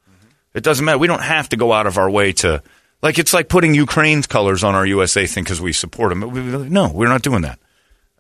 [0.54, 1.00] It doesn't matter.
[1.00, 2.62] We don't have to go out of our way to.
[3.02, 6.72] Like it's like putting Ukraine's colors on our USA thing because we support them.
[6.72, 7.58] No, we're not doing that.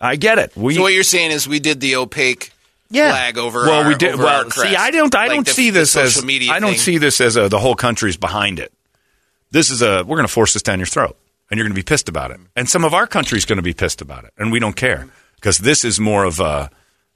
[0.02, 0.58] I get it.
[0.58, 2.52] We so what you're saying is we did the opaque
[2.90, 3.12] Yeah.
[3.12, 4.16] flag over well, our, we did.
[4.18, 5.14] Well, see, I don't.
[5.14, 6.18] I Like don't the- see this as.
[6.18, 6.80] I don't thing.
[6.80, 8.74] see this as a, the whole country's behind it.
[9.52, 9.98] This is a.
[10.04, 11.16] We're going to force this down your throat,
[11.50, 12.40] and you're going to be pissed about it.
[12.56, 15.08] And some of our country's going to be pissed about it, and we don't care
[15.36, 16.70] because this is more of a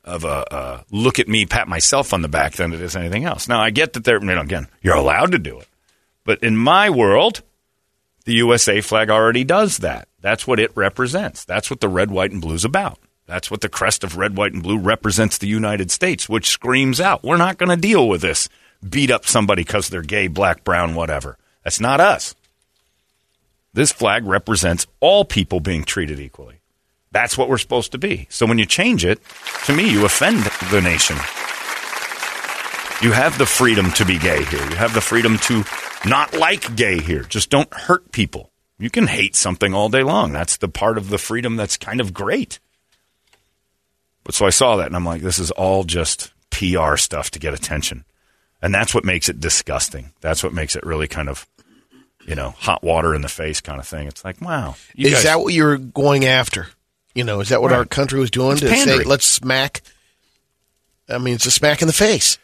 [0.03, 3.25] of a uh, look at me, pat myself on the back than it is anything
[3.25, 3.47] else.
[3.47, 4.19] Now, I get that they're.
[4.19, 5.67] You know, again, you're allowed to do it,
[6.25, 7.41] but in my world,
[8.25, 10.07] the USA flag already does that.
[10.21, 11.45] That's what it represents.
[11.45, 12.99] That's what the red, white, and blue's about.
[13.25, 16.99] That's what the crest of red, white, and blue represents the United States, which screams
[16.99, 18.49] out, we're not going to deal with this.
[18.87, 21.37] Beat up somebody because they're gay, black, brown, whatever.
[21.63, 22.35] That's not us.
[23.73, 26.59] This flag represents all people being treated equally.
[27.11, 28.27] That's what we're supposed to be.
[28.29, 29.19] So when you change it,
[29.65, 31.15] to me, you offend the nation.
[33.01, 34.63] You have the freedom to be gay here.
[34.69, 35.63] You have the freedom to
[36.05, 37.23] not like gay here.
[37.23, 38.51] Just don't hurt people.
[38.79, 40.33] You can hate something all day long.
[40.33, 42.59] That's the part of the freedom that's kind of great.
[44.23, 47.39] But so I saw that and I'm like, this is all just PR stuff to
[47.39, 48.05] get attention.
[48.61, 50.13] And that's what makes it disgusting.
[50.21, 51.45] That's what makes it really kind of,
[52.27, 54.07] you know, hot water in the face kind of thing.
[54.07, 54.75] It's like, wow.
[54.95, 56.67] you is guys- that what you're going after?
[57.15, 57.77] You know, is that what Right.
[57.77, 59.81] our country was doing It's to say let's smack?
[61.09, 62.37] I mean, it's a smack in the face.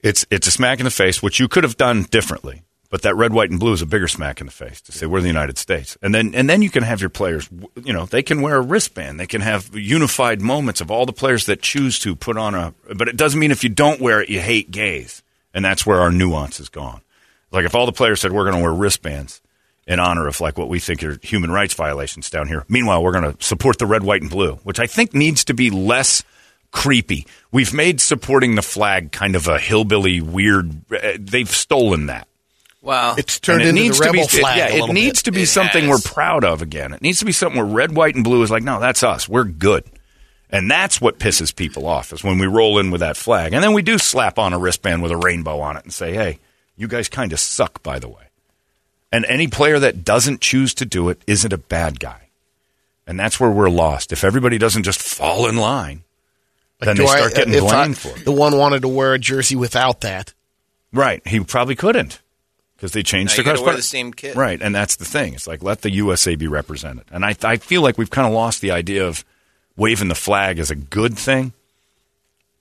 [0.00, 2.62] It's it's a smack in the face, which you could have done differently.
[2.90, 5.04] But that red, white, and blue is a bigger smack in the face to say
[5.06, 7.48] we're the United States, and then and then you can have your players.
[7.82, 9.18] You know, they can wear a wristband.
[9.18, 12.72] They can have unified moments of all the players that choose to put on a.
[12.94, 16.00] But it doesn't mean if you don't wear it, you hate gays, and that's where
[16.00, 17.00] our nuance is gone.
[17.54, 19.40] Like if all the players said we're going to wear wristbands
[19.86, 22.64] in honor of like what we think are human rights violations down here.
[22.68, 25.54] Meanwhile, we're going to support the red, white, and blue, which I think needs to
[25.54, 26.22] be less
[26.70, 27.26] creepy.
[27.52, 30.90] We've made supporting the flag kind of a hillbilly weird.
[30.92, 32.26] Uh, they've stolen that.
[32.82, 33.14] Wow.
[33.16, 34.56] It's turned it into needs the to be, rebel flag.
[34.58, 35.24] Yeah, a it needs bit.
[35.26, 36.04] to be It something has.
[36.04, 36.92] we're proud of again.
[36.92, 39.28] It needs to be something where red, white, and blue is like, no, that's us.
[39.28, 39.84] We're good.
[40.50, 43.52] And that's what pisses people off is when we roll in with that flag.
[43.54, 46.12] And then we do slap on a wristband with a rainbow on it and say,
[46.12, 46.38] hey,
[46.76, 48.24] you guys kind of suck, by the way.
[49.12, 52.28] And any player that doesn't choose to do it isn't a bad guy.
[53.06, 54.12] And that's where we're lost.
[54.12, 56.02] If everybody doesn't just fall in line,
[56.80, 58.24] then Do they I- start uh, getting if I- blamed for it.
[58.24, 60.32] The one wanted to wear a jersey without that.
[60.92, 61.24] Right.
[61.26, 62.20] He probably couldn't
[62.76, 64.34] because they changed Now the you wear the same kit.
[64.36, 64.60] Right.
[64.60, 65.34] And that's the thing.
[65.34, 67.04] It's like let the USA be represented.
[67.12, 69.24] And I, I feel like we've kind of lost the idea of
[69.76, 71.52] waving the flag as a good thing.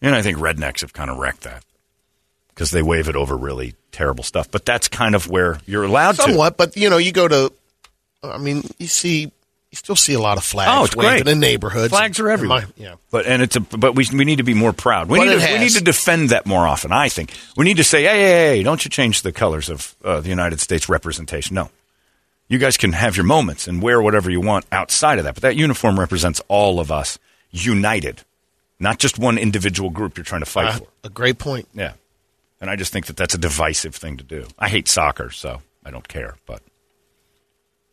[0.02, 1.64] And I think rednecks have kind of wrecked that
[2.54, 4.50] because they wave it over really terrible stuff.
[4.52, 6.22] But that's kind of where you're allowed to.
[6.24, 7.52] Somewhat, but you know, you go to.
[8.24, 9.32] I mean, you see, you
[9.76, 11.28] still see a lot of flags Oh, it's waving great.
[11.34, 11.90] in neighborhoods.
[11.90, 12.62] Flags are everywhere.
[12.62, 12.96] My- yeah.
[13.12, 15.10] But and it's a but we we need to be more proud.
[15.10, 16.92] We But need to, we need to defend that more often.
[16.92, 19.96] I think we need to say, hey, hey, hey, don't you change the colors of
[20.04, 21.56] uh, the United States representation?
[21.56, 21.70] No,
[22.48, 25.34] you guys can have your moments and wear whatever you want outside of that.
[25.34, 27.18] But that uniform represents all of us
[27.52, 28.22] united,
[28.80, 30.88] not just one individual group you're trying to fight Uh, for.
[31.04, 31.68] a great point.
[31.74, 31.94] Yeah,
[32.64, 34.48] and I just think that that's a divisive thing to do.
[34.58, 36.62] I hate soccer, so I don't care, but.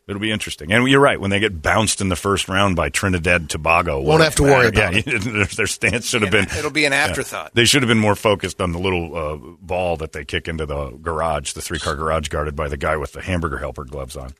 [0.07, 1.19] It'll be interesting, and you're right.
[1.19, 4.67] When they get bounced in the first round by Trinidad Tobago, Won't have to worry
[4.67, 6.45] about yeah, their, their stance should have been.
[6.57, 6.99] It'll be an yeah.
[7.05, 7.53] afterthought.
[7.53, 10.65] They should have been more focused on the little uh, ball that they kick into
[10.65, 14.15] the garage, the three car garage guarded by the guy with the hamburger helper gloves
[14.15, 14.33] on.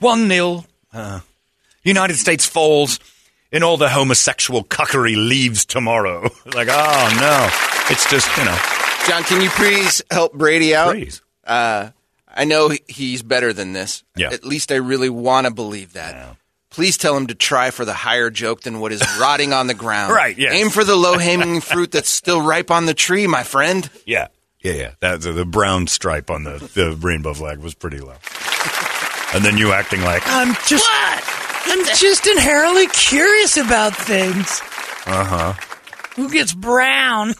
[0.00, 0.64] One nil.
[0.92, 1.20] Uh,
[1.82, 2.98] United States falls,
[3.52, 6.22] and all the homosexual cuckery leaves tomorrow.
[6.54, 7.48] like, oh no,
[7.90, 8.58] it's just you know.
[9.06, 10.92] John, can you please help Brady out?
[10.92, 11.22] Please.
[11.44, 11.90] Uh,
[12.28, 14.04] I know he's better than this.
[14.14, 14.30] Yeah.
[14.32, 16.36] At least I really want to believe that.
[16.70, 19.74] Please tell him to try for the higher joke than what is rotting on the
[19.74, 20.12] ground.
[20.18, 20.52] Right, yes.
[20.52, 23.88] Aim for the low hanging fruit that's still ripe on the tree, my friend.
[24.04, 24.28] Yeah.
[24.60, 24.90] Yeah, yeah.
[25.00, 28.16] That the, the brown stripe on the, the rainbow flag was pretty low.
[29.34, 30.86] And then you acting like, I'm just.
[31.70, 34.60] I'm just inherently curious about things.
[35.06, 35.52] uh huh.
[36.16, 37.34] Who gets brown?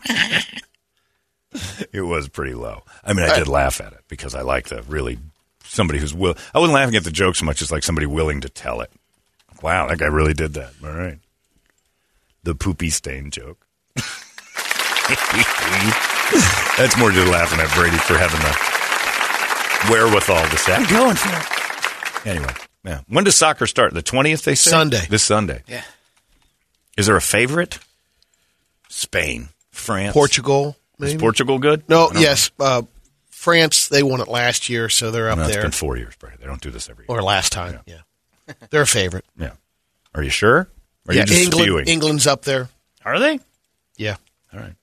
[1.92, 2.82] It was pretty low.
[3.02, 5.18] I mean, I did laugh at it because I like the really
[5.64, 6.36] somebody who's will.
[6.54, 8.90] I wasn't laughing at the joke so much as like somebody willing to tell it.
[9.62, 10.72] Wow, that guy really did that.
[10.84, 11.18] All right,
[12.44, 13.66] the poopy stain joke.
[16.76, 20.74] That's more just laughing at Brady for having the wherewithal to say.
[20.74, 22.26] I'm going for it.
[22.26, 22.52] Anyway,
[22.84, 23.00] yeah.
[23.08, 23.94] When does soccer start?
[23.94, 24.44] The twentieth?
[24.44, 25.06] They say Sunday.
[25.08, 25.62] This Sunday.
[25.66, 25.82] Yeah.
[26.96, 27.78] Is there a favorite?
[28.88, 31.14] Spain, France, Portugal, Is?
[31.14, 31.88] Portugal good?
[31.88, 32.50] No, I yes.
[32.58, 32.82] Uh,
[33.30, 35.62] France, they won it last year, so they're up No, it's there.
[35.62, 36.36] been four years, Brady.
[36.40, 37.16] They don't do this every year.
[37.16, 38.00] Or last time, yeah.
[38.70, 39.24] They're a favorite.
[39.38, 39.52] Yeah.
[40.14, 40.56] Are you sure?
[40.56, 40.68] Or
[41.08, 41.86] are yeah, you just England, spewing?
[41.86, 42.68] England's up there.
[43.04, 43.38] Are they?
[43.96, 44.16] Yeah.
[44.52, 44.74] All right.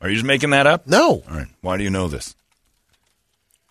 [0.00, 0.86] Are you just making that up?
[0.86, 1.46] No, All right.
[1.62, 2.34] Why do you know this?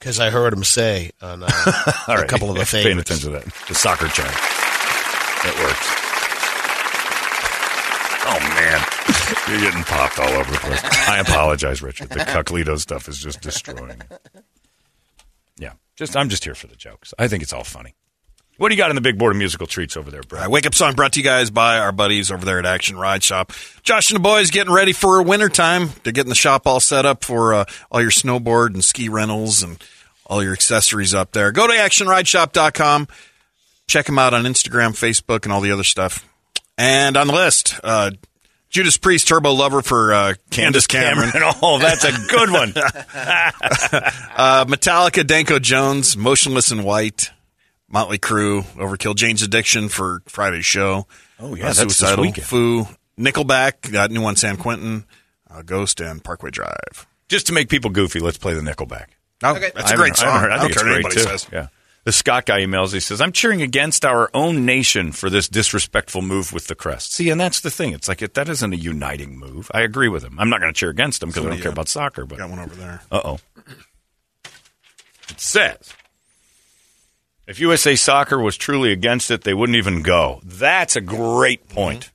[0.03, 1.47] Because I heard him say on uh,
[2.09, 2.27] a right.
[2.27, 3.45] couple of the Paying attention to that.
[3.69, 4.33] The soccer channel.
[5.45, 5.87] It works.
[8.25, 8.83] Oh, man.
[9.47, 10.83] You're getting popped all over the place.
[11.07, 12.09] I apologize, Richard.
[12.09, 14.17] The Cucklito stuff is just destroying me.
[15.57, 15.73] Yeah.
[15.95, 17.13] Just I'm just here for the jokes.
[17.17, 17.95] I think it's all funny.
[18.57, 20.43] What do you got in the big board of musical treats over there, Brad?
[20.43, 22.95] right, wake up song brought to you guys by our buddies over there at Action
[22.97, 23.51] Ride Shop.
[23.81, 25.89] Josh and the boys getting ready for winter time.
[26.03, 29.63] They're getting the shop all set up for uh, all your snowboard and ski rentals
[29.63, 29.83] and
[30.27, 31.51] all your accessories up there.
[31.51, 33.07] Go to actionrideshop.com.
[33.87, 36.27] Check them out on Instagram, Facebook, and all the other stuff.
[36.77, 38.11] And on the list, uh,
[38.69, 41.31] Judas Priest, Turbo Lover for uh, Candace Cameron.
[41.61, 42.73] oh, that's a good one.
[44.35, 47.29] Uh, Metallica, Danko Jones, Motionless in White,
[47.93, 51.06] Motley Crue, Overkill, Jane's Addiction for Friday's show.
[51.39, 52.47] Oh, yeah, Uh, that's this Suicidal, weekend.
[52.47, 52.88] Foo,
[53.19, 55.06] Nickelback, got new one San Quentin,
[55.49, 57.06] uh, Ghost, and Parkway Drive.
[57.29, 59.06] Just to make people goofy, let's play the Nickelback.
[59.43, 59.71] Oh, Okay.
[59.75, 60.29] that's I a great song.
[60.29, 61.38] I, heard- I I think don't care it's what great anybody too.
[61.39, 61.47] says.
[61.53, 61.67] Yeah.
[62.06, 62.91] The Scott guy emails.
[62.93, 67.13] He says, "I'm cheering against our own nation for this disrespectful move with the crest."
[67.13, 67.93] See, and that's the thing.
[67.93, 69.71] It's like it, that isn't a uniting move.
[69.73, 70.38] I agree with him.
[70.38, 72.25] I'm not going to cheer against him because I don't do care about soccer.
[72.25, 73.01] But Got one over there.
[73.10, 73.39] uh oh,
[75.29, 75.93] it says
[77.47, 80.41] if USA Soccer was truly against it, they wouldn't even go.
[80.43, 82.12] That's a great point.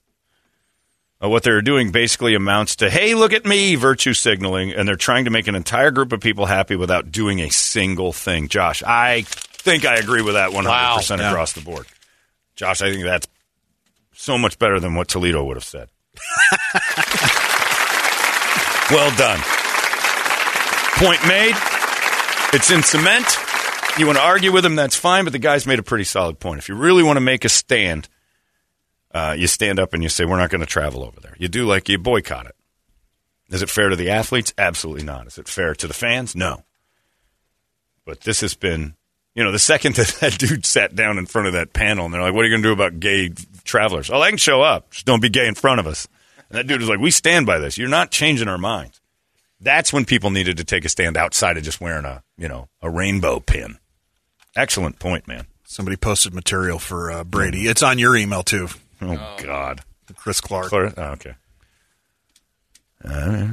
[1.23, 4.95] Uh, what they're doing basically amounts to, hey, look at me, virtue signaling, and they're
[4.97, 8.47] trying to make an entire group of people happy without doing a single thing.
[8.49, 10.65] Josh, I think I agree with that 100%
[11.21, 11.31] Wow.
[11.31, 11.87] across the board.
[12.55, 13.27] Josh, I think that's
[14.15, 15.89] so much better than what Toledo would have said.
[18.91, 19.39] well done.
[20.99, 21.55] Point made.
[22.55, 23.27] It's in cement.
[23.99, 26.39] You want to argue with him, that's fine, but the guy's made a pretty solid
[26.39, 26.59] point.
[26.59, 28.09] If you really want to make a stand,
[29.13, 31.35] uh, you stand up and you say, We're not going to travel over there.
[31.39, 32.55] You do like you boycott it.
[33.51, 34.55] Is it fair to the athletes?
[34.57, 35.27] Absolutely not.
[35.27, 36.37] Is it fair to the fans?
[36.37, 36.63] No.
[38.05, 38.95] But this has been,
[39.35, 42.15] you know, the second that that dude sat down in front of that panel and
[42.15, 43.31] they're like, What are you going to do about gay
[43.65, 44.11] travelers?
[44.11, 44.91] Oh, they can show up.
[44.93, 46.07] Just don't be gay in front of us.
[46.51, 47.77] And that dude was like, We stand by this.
[47.79, 49.01] You're not changing our minds.
[49.61, 52.69] That's when people needed to take a stand outside of just wearing a, you know,
[52.81, 53.79] a rainbow pin.
[54.59, 55.47] Excellent point, man.
[55.65, 57.69] Somebody posted material for uh, Brady.
[57.69, 58.67] It's on your email, too.
[59.01, 59.83] Oh, God.
[60.17, 60.67] Chris Clark.
[60.71, 61.35] Clear- Oh, okay.
[63.05, 63.49] Uh,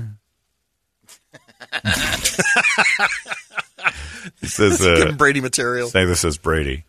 [4.41, 5.89] he says, Give uh, him Brady material.
[5.89, 6.85] say this is Brady.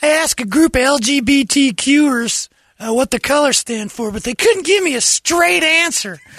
[0.00, 4.64] I asked a group of LGBTQers uh, what the colors stand for, but they couldn't
[4.64, 6.18] give me a straight answer.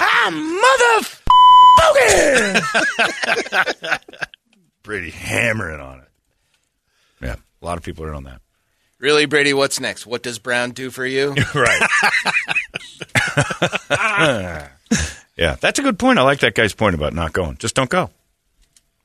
[0.00, 0.30] ah,
[1.92, 4.00] motherfucker!
[4.82, 6.08] Brady hammering on it.
[7.22, 8.40] Yeah, a lot of people are on that.
[8.98, 10.06] Really, Brady, what's next?
[10.06, 11.34] What does Brown do for you?
[11.54, 11.88] right.
[15.36, 16.18] yeah, that's a good point.
[16.18, 17.56] I like that guy's point about not going.
[17.58, 18.10] Just don't go.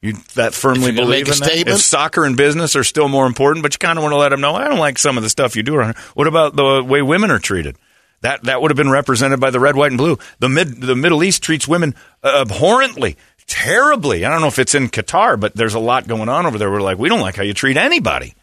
[0.01, 1.67] You that firmly believe in that?
[1.67, 4.29] If soccer and business are still more important, but you kind of want to let
[4.29, 6.03] them know, I don't like some of the stuff you do around here.
[6.13, 7.75] What about the way women are treated?
[8.21, 10.17] That that would have been represented by the red, white, and blue.
[10.39, 14.25] The mid the Middle East treats women uh, abhorrently, terribly.
[14.25, 16.69] I don't know if it's in Qatar, but there's a lot going on over there.
[16.69, 18.35] We're like, we don't like how you treat anybody.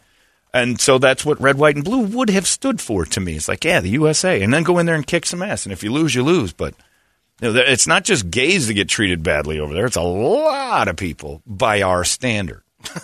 [0.53, 3.35] And so that's what red, white, and blue would have stood for to me.
[3.35, 4.41] It's like, yeah, the USA.
[4.41, 5.65] And then go in there and kick some ass.
[5.65, 6.53] And if you lose, you lose.
[6.53, 6.73] But
[7.41, 9.85] you know, it's not just gays that get treated badly over there.
[9.85, 12.63] It's a lot of people by our standard.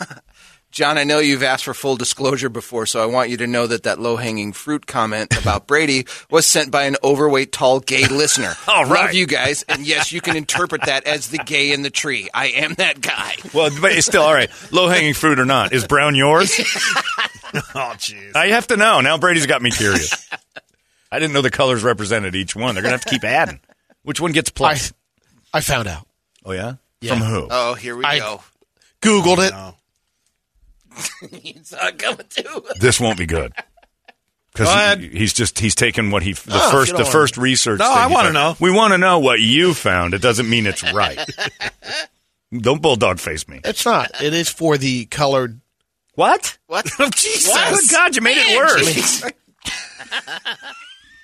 [0.74, 3.67] John, I know you've asked for full disclosure before, so I want you to know
[3.67, 8.07] that that low hanging fruit comment about Brady was sent by an overweight, tall, gay
[8.07, 8.53] listener.
[8.67, 9.05] All right.
[9.05, 12.28] Love you guys, and yes, you can interpret that as the gay in the tree.
[12.34, 13.36] I am that guy.
[13.53, 14.49] Well, but it's still all right.
[14.71, 15.74] Low hanging fruit or not.
[15.74, 16.51] Is brown yours?
[17.53, 18.36] Oh, jeez.
[18.36, 18.99] I have to know.
[19.01, 20.28] Now Brady's got me curious.
[21.11, 22.74] I didn't know the colors represented each one.
[22.74, 23.59] They're going to have to keep adding.
[24.01, 24.93] Which one gets I, plus?
[25.53, 26.07] I found out.
[26.43, 26.76] Oh yeah?
[26.99, 27.11] Yeah.
[27.13, 27.47] From who?
[27.51, 28.41] Oh, here we I- go.
[29.03, 29.53] Googled it.
[31.21, 32.63] It's not coming too.
[32.79, 33.53] This won't be good.
[34.55, 35.01] Go ahead.
[35.01, 37.37] Because he's just he's taken what he the Oh, if first you the don't first
[37.37, 37.79] research.
[37.79, 38.33] No, thing I he wanna found.
[38.35, 38.55] know.
[38.59, 40.13] We want to know what you found.
[40.13, 41.19] It doesn't mean it's right.
[42.55, 43.61] Don't bulldog face me.
[43.63, 44.21] It's not.
[44.21, 45.59] It is for the colored.
[46.13, 46.59] What?
[46.67, 46.85] What?
[47.15, 47.51] Jesus.
[47.51, 49.23] Good God, you made it worse.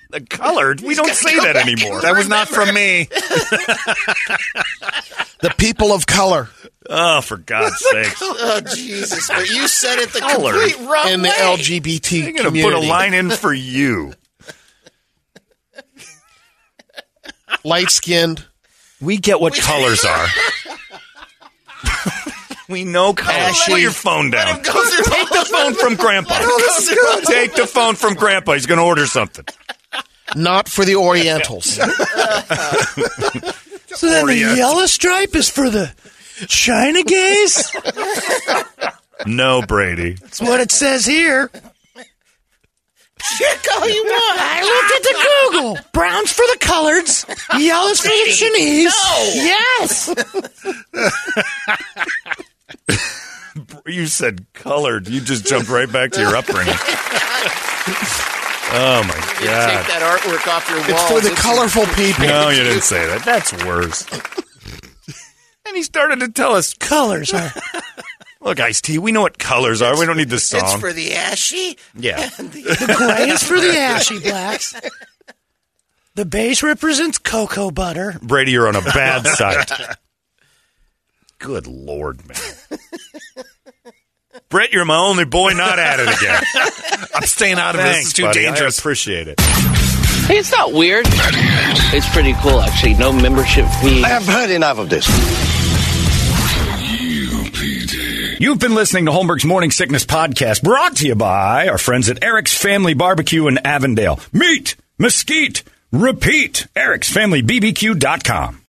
[0.10, 0.82] The colored.
[0.82, 2.02] We don't say that anymore.
[2.02, 3.08] That was not from me.
[5.42, 6.50] The people of color
[6.90, 8.12] Oh, for God's sake!
[8.22, 9.30] Oh Jesus!
[9.30, 10.54] But you said it the Colored.
[10.60, 11.36] complete wrong and the way.
[11.36, 14.14] LGBT I'm going to put a line in for you.
[17.64, 18.46] Light skinned.
[19.00, 20.28] We get what colors are.
[22.70, 23.62] we know colors.
[23.66, 24.62] Put your phone down.
[24.62, 26.38] Go through Take the phone from Grandpa.
[27.26, 28.54] Take the phone from Grandpa.
[28.54, 29.46] He's going to order something.
[30.36, 31.80] Not for the Orientals.
[33.96, 35.92] So then the yellow stripe is for the
[36.48, 37.76] China gays?
[39.26, 40.14] No, Brady.
[40.14, 41.50] That's what it says here.
[41.52, 41.66] Check
[43.76, 44.40] all you want.
[44.40, 45.16] I looked at the
[45.52, 45.78] Google.
[45.92, 47.26] Brown's for the coloreds,
[47.60, 48.86] yellow's for the Chinese.
[48.86, 49.32] No.
[49.36, 50.10] Yes.
[53.86, 55.10] You said colored.
[55.10, 56.76] You just jumped right back to your upbringing.
[58.72, 59.42] Oh my God.
[59.42, 60.88] You Take that artwork off your wall.
[60.90, 62.26] it's for the colorful people.
[62.26, 63.24] No, you didn't say that.
[63.26, 64.06] That's worse.
[65.66, 67.52] And he started to tell us, Colors are.
[68.42, 69.96] "Look, Ice T, we know what colors are.
[70.00, 70.62] We don't need this song.
[70.64, 71.78] It's for the ashy.
[71.96, 74.74] yeah, The gray is for the ashy blacks.
[76.16, 78.18] The base represents cocoa butter.
[78.20, 79.72] Brady, you're on a bad site.
[81.38, 82.80] Good lord, man.
[84.50, 86.42] Brett, you're my only boy not at it again.
[87.14, 88.06] I'm staying out of this.
[88.06, 88.42] It's too buddy.
[88.42, 88.80] dangerous.
[88.80, 89.40] I appreciate it.
[89.40, 91.06] Hey, it's not weird.
[91.08, 92.96] It's pretty cool, actually.
[92.96, 94.04] No membership fee.
[94.04, 95.08] I have heard enough of this.
[98.40, 102.24] You've been listening to Holmberg's Morning Sickness Podcast, brought to you by our friends at
[102.24, 104.20] Eric's Family Barbecue in Avondale.
[104.34, 106.66] Meat, mesquite, repeat.
[106.76, 108.62] Eric'sFamilyBBQ.com.